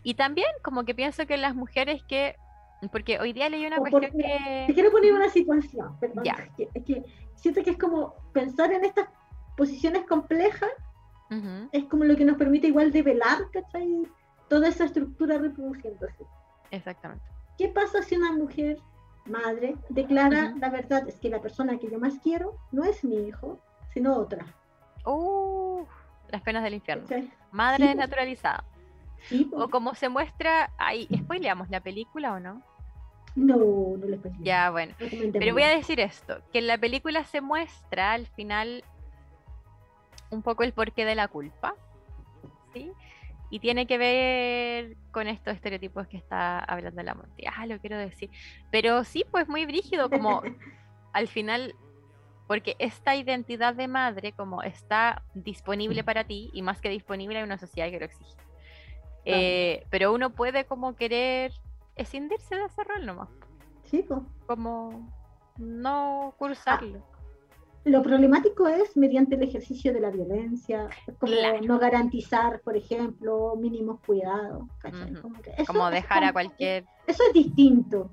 [0.02, 2.36] Y también como que pienso que las mujeres que,
[2.92, 4.64] porque hoy día leí una cuestión que...
[4.66, 6.24] Te quiero poner una situación, perdón,
[6.56, 7.02] es que
[7.34, 9.08] siento que es como pensar en estas
[9.56, 10.70] posiciones complejas
[11.72, 14.06] es como lo que nos permite igual develar, ¿cachai?
[14.48, 16.24] Toda esa estructura reproduciéndose.
[16.70, 17.24] Exactamente.
[17.58, 18.78] ¿Qué pasa si una mujer,
[19.26, 21.08] madre, declara la verdad?
[21.08, 23.60] Es que la persona que yo más quiero no es mi hijo,
[23.92, 24.44] sino otra.
[25.04, 25.84] Uh,
[26.30, 27.06] las penas del infierno.
[27.50, 28.64] Madre desnaturalizada.
[29.28, 32.62] Sí, o como se muestra, ahí, ¿spoileamos la película o no?
[33.34, 33.56] No,
[33.96, 34.94] no les puedo Ya, bueno.
[34.98, 38.84] Pero voy a decir esto, que en la película se muestra al final
[40.32, 41.74] un poco el porqué de la culpa,
[42.72, 42.92] ¿sí?
[43.50, 47.44] Y tiene que ver con estos estereotipos que está hablando la Monty.
[47.54, 48.30] Ah, lo quiero decir.
[48.70, 50.42] Pero sí, pues muy brígido, como
[51.12, 51.76] al final,
[52.46, 57.44] porque esta identidad de madre, como está disponible para ti, y más que disponible, hay
[57.44, 58.36] una sociedad que lo exige.
[59.26, 61.52] Eh, pero uno puede como querer
[61.94, 63.28] escindirse de ese rol nomás.
[63.82, 64.20] Sí, pues.
[64.46, 65.12] Como
[65.58, 67.11] no cursarlo.
[67.84, 71.34] Lo problemático es mediante el ejercicio de la violencia, como
[71.66, 74.68] no garantizar, por ejemplo, mínimos cuidados.
[75.66, 76.84] Como, dejar a cualquier...
[77.08, 78.08] Eso es distinto.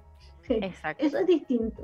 [0.47, 1.05] Exacto.
[1.05, 1.84] Eso es distinto.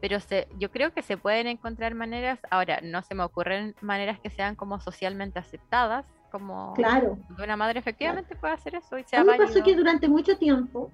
[0.00, 4.18] Pero se, yo creo que se pueden encontrar maneras, ahora no se me ocurren maneras
[4.18, 7.18] que sean como socialmente aceptadas, como claro.
[7.38, 8.98] una madre efectivamente puede hacer eso.
[8.98, 10.90] Y a mí me pasó que durante mucho tiempo,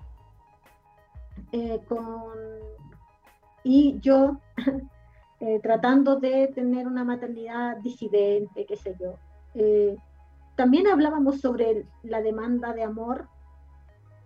[1.52, 2.34] eh, con...
[3.62, 4.40] y yo
[5.40, 9.14] eh, tratando de tener una maternidad disidente, qué sé yo.
[9.54, 9.96] Eh,
[10.56, 13.28] también hablábamos sobre la demanda de amor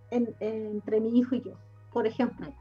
[0.09, 1.53] entre mi hijo y yo.
[1.91, 2.53] Por ejemplo,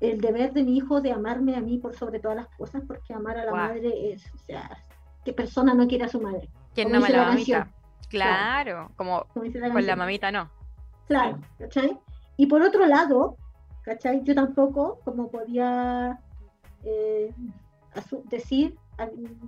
[0.00, 3.14] el deber de mi hijo de amarme a mí por sobre todas las cosas, porque
[3.14, 4.68] amar a la madre es, o sea,
[5.24, 6.48] ¿qué persona no quiere a su madre?
[6.74, 7.68] ¿Quién no ama la, mamita?
[8.08, 10.50] Claro, como con la mamita no.
[11.06, 11.98] Claro, ¿cachai?
[12.36, 13.36] Y por otro lado,
[13.82, 14.22] ¿cachai?
[14.24, 16.18] Yo tampoco, como podía
[16.84, 17.32] eh,
[18.30, 18.76] decir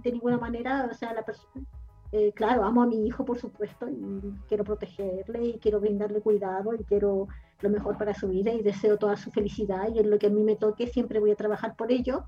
[0.02, 1.64] de ninguna manera, o sea, la persona,
[2.12, 6.74] eh, claro, amo a mi hijo, por supuesto, y quiero protegerle y quiero brindarle cuidado
[6.74, 7.28] y quiero
[7.60, 10.30] lo mejor para su vida y deseo toda su felicidad y en lo que a
[10.30, 12.24] mí me toque siempre voy a trabajar por ello,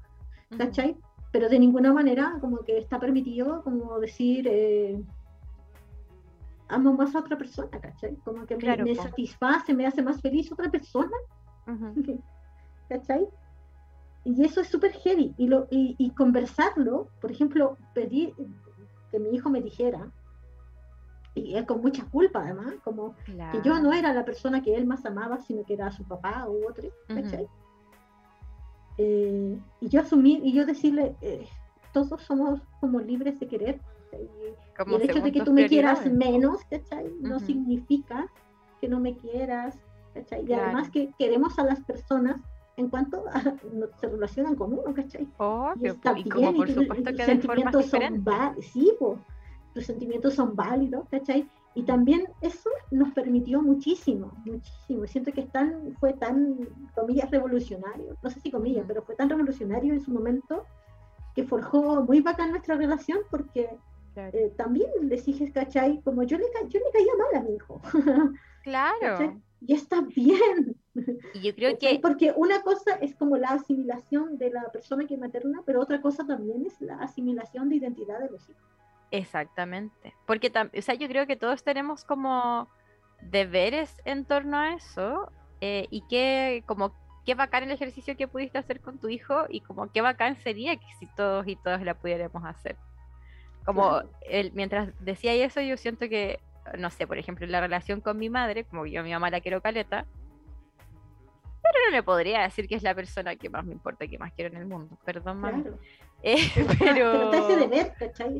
[0.57, 0.97] ¿cachai?
[1.31, 5.01] Pero de ninguna manera como que está permitido como decir, eh,
[6.69, 8.17] amo más a otra persona, ¿cachai?
[8.25, 11.17] Como que me, satisface, me hace más feliz otra persona,
[12.89, 13.27] ¿cachai?
[14.27, 15.35] Y eso es súper heavy.
[15.39, 18.35] Y, lo, y, conversarlo, por ejemplo, pedir
[19.13, 20.11] que mi hijo me dijera,
[21.35, 24.85] y él con mucha culpa además, como que yo no era la persona que él
[24.85, 26.89] más amaba, sino que era su papá u otro,
[28.99, 31.47] eh, y yo asumir, y yo decirle, eh,
[31.93, 33.81] todos somos como libres de querer.
[34.13, 37.13] Y, el hecho de que tú me quieras menos, ¿cachai?
[37.21, 38.27] No significa
[38.81, 39.79] que no me quieras,
[40.15, 40.45] ¿cachai?
[40.49, 42.41] Y además que queremos a las personas
[42.77, 43.41] en cuanto a,
[44.01, 45.27] se relacionan con uno, ¿cachai?
[45.39, 48.35] Oh, y, está y como por supuesto que de formas diferentes.
[48.73, 49.19] Sí, pues,
[49.75, 51.49] tus sentimientos son válidos, ¿cachai?
[51.75, 55.07] Y también eso nos permitió muchísimo, muchísimo.
[55.07, 56.57] Siento que tan, fue tan,
[56.95, 60.65] comillas, revolucionario, no sé si comillas, pero fue tan revolucionario en su momento
[61.35, 63.69] que forjó muy bacán nuestra relación porque
[64.17, 66.01] eh, también le dije, ¿cachai?
[66.01, 67.81] Como yo le, yo le caía mal a mi hijo.
[68.63, 69.41] Claro.
[69.61, 70.75] Y está bien.
[71.35, 71.99] Y yo creo que...
[72.01, 76.27] Porque una cosa es como la asimilación de la persona que materna, pero otra cosa
[76.27, 78.63] también es la asimilación de identidad de los hijos.
[79.11, 80.15] Exactamente.
[80.27, 82.69] Porque o sea, yo creo que todos tenemos como
[83.21, 85.31] deberes en torno a eso
[85.61, 86.93] eh, y que como
[87.25, 90.77] qué bacán el ejercicio que pudiste hacer con tu hijo y como qué bacán sería
[90.77, 92.77] que si todos y todas la pudiéramos hacer.
[93.65, 96.39] Como el, mientras decía eso, yo siento que,
[96.79, 99.41] no sé, por ejemplo, la relación con mi madre, como yo a mi mamá la
[99.41, 100.07] quiero caleta,
[101.73, 104.33] pero no le podría decir que es la persona que más me importa, que más
[104.33, 104.97] quiero en el mundo.
[105.05, 105.65] Perdón, mamá.
[106.23, 106.37] Eh,
[106.79, 107.31] pero,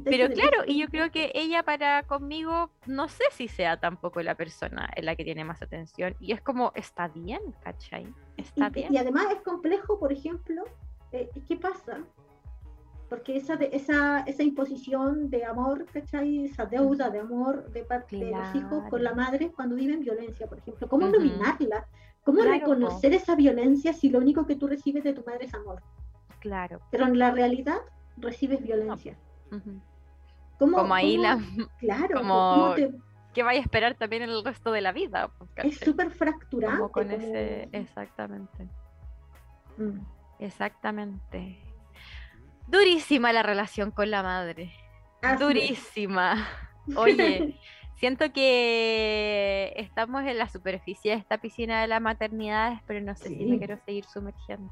[0.05, 4.35] pero, claro, y yo creo que ella para conmigo, no sé si sea tampoco la
[4.35, 6.17] persona en la que tiene más atención.
[6.19, 8.07] Y es como, está bien, ¿cachai?
[8.37, 8.95] Está y, bien.
[8.95, 10.65] Y además es complejo, por ejemplo,
[11.13, 12.01] eh, ¿qué pasa?
[13.09, 16.47] Porque esa, esa, esa imposición de amor, ¿cachai?
[16.47, 20.49] Esa deuda de amor de parte de los hijos con la madre cuando viven violencia,
[20.49, 20.89] por ejemplo.
[20.89, 21.87] ¿Cómo dominarla?
[22.27, 25.81] ¿Cómo reconocer esa violencia si lo único que tú recibes de tu madre es amor?
[26.41, 26.81] Claro.
[26.91, 27.79] Pero en la realidad
[28.17, 29.17] recibes violencia.
[30.59, 31.39] como ahí la...
[31.79, 32.19] Claro.
[32.19, 32.75] Como...
[33.33, 35.31] que vaya a esperar también el resto de la vida.
[35.55, 36.79] Es súper fracturante.
[36.79, 37.69] Como con ese...
[37.71, 38.69] Exactamente.
[39.77, 40.01] Mm.
[40.41, 41.63] Exactamente.
[42.67, 44.73] Durísima la relación con la madre.
[45.39, 46.45] Durísima.
[46.97, 47.57] Oye,
[47.97, 53.31] Siento que estamos en la superficie de esta piscina de la maternidad, pero no sé
[53.31, 54.71] si me quiero seguir sumergiendo.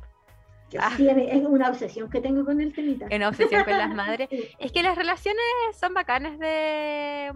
[0.79, 0.97] Ah.
[0.99, 3.07] es una obsesión que tengo con el temita.
[3.11, 4.29] Una obsesión con las madres.
[4.59, 5.43] Es que las relaciones
[5.79, 7.33] son bacanas de,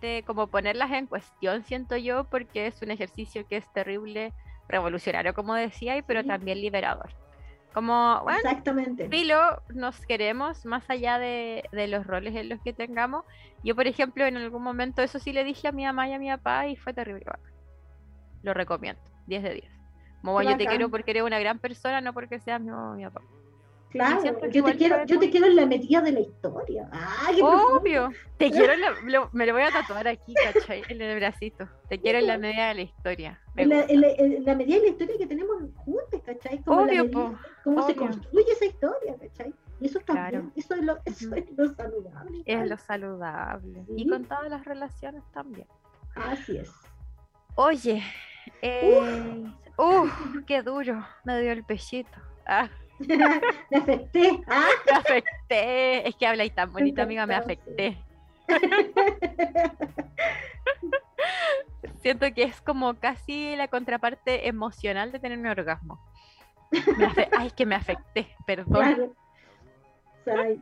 [0.00, 4.32] de como ponerlas en cuestión, siento yo, porque es un ejercicio que es terrible,
[4.68, 7.21] revolucionario, como decía, pero también liberador.
[7.72, 9.08] Como, bueno, Exactamente.
[9.08, 13.24] Filo, nos queremos más allá de, los roles en los que tengamos.
[13.64, 16.18] Yo, por ejemplo, en algún momento eso sí le dije a mi mamá y a
[16.18, 17.24] mi papá y fue terrible.
[18.42, 19.72] Lo recomiendo, 10 de 10.
[20.22, 23.22] Como yo te quiero porque eres una gran persona, no porque seas mi, mi papá.
[23.92, 26.88] Claro, yo te quiero, yo te quiero en la metida de la historia.
[26.92, 27.38] Ay.
[27.42, 28.10] Obvio.
[28.38, 30.82] Te quiero en la, lo- me lo voy a tatuar aquí, ¿cachai?
[30.88, 31.68] En el bracito.
[31.88, 33.40] Te quiero en la medida de la historia.
[33.56, 36.62] En la, en la- en la medida de la historia que tenemos juntos, ¿cachai?
[36.62, 37.38] Como Obvio, medida- po.
[37.64, 39.54] cómo se construye esa historia, ¿cachai?
[39.80, 40.40] Y eso Claro.
[40.42, 42.42] bien, eso es lo, eso es lo saludable.
[42.46, 43.84] Es lo saludable.
[43.96, 45.66] Y con todas las relaciones también.
[46.14, 46.70] Así es.
[47.56, 48.02] Oye,
[48.62, 49.44] eh,
[49.76, 50.10] uf,
[50.46, 52.10] qué duro, me dio el pechito.
[52.46, 52.68] Ah,
[53.70, 54.40] Me afecté.
[54.46, 56.08] Ah, me afecté.
[56.08, 57.40] Es que habláis tan bonito, amiga, me sí.
[57.40, 57.96] afecté.
[62.00, 66.00] Siento que es como casi la contraparte emocional de tener un orgasmo.
[66.72, 69.12] Afe- Ay, es que me afecté, perdón.
[70.24, 70.56] claro.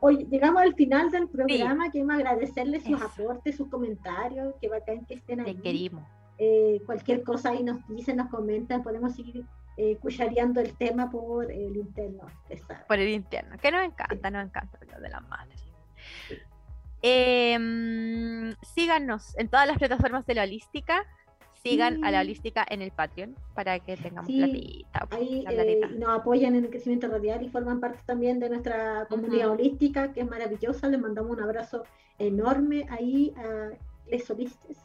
[0.00, 1.90] Oye, llegamos al final del programa.
[1.90, 3.04] Queremos agradecerles sus Eso.
[3.06, 4.54] aportes, sus comentarios.
[4.60, 5.56] Que bacán que estén Te ahí.
[5.56, 6.02] querimos.
[6.38, 8.82] Eh, cualquier cosa ahí nos dicen, nos comentan.
[8.82, 9.44] Podemos seguir
[9.82, 12.26] eh, cuchareando el tema por el interno.
[12.86, 15.64] por el interno, que nos encanta, nos encanta lo de las madres.
[17.00, 21.06] Em, síganos en todas las plataformas de la holística.
[21.62, 22.26] Sigan a la Sí.
[22.26, 25.08] holística en el Patreon para que tengamos Sí, platita.
[25.16, 29.48] Ahí eh, nos apoyan en el crecimiento radial y forman parte también de nuestra comunidad
[29.50, 30.88] holística, que es maravillosa.
[30.88, 31.84] Les mandamos un abrazo
[32.18, 33.70] enorme ahí a
[34.10, 34.76] les solistas.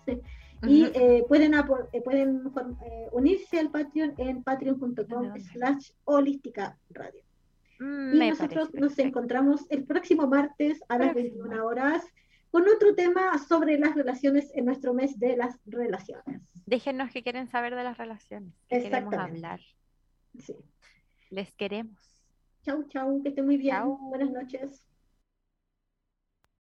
[0.68, 2.44] Y eh, pueden, eh, pueden
[2.86, 7.22] eh, unirse al Patreon en patreon.com slash holística radio.
[7.80, 9.02] Mm, Y nosotros parece nos perfecto.
[9.02, 12.06] encontramos el próximo martes a las Próximo 21 horas
[12.52, 16.42] con otro tema sobre las relaciones en nuestro mes de las relaciones.
[16.66, 18.54] Déjenos que quieren saber de las relaciones.
[18.70, 19.60] que queremos hablar.
[20.40, 20.56] Sí.
[21.30, 22.00] Les queremos.
[22.64, 23.76] Chau, chau, que esté muy bien.
[23.76, 23.98] Chau.
[24.10, 24.85] Buenas noches.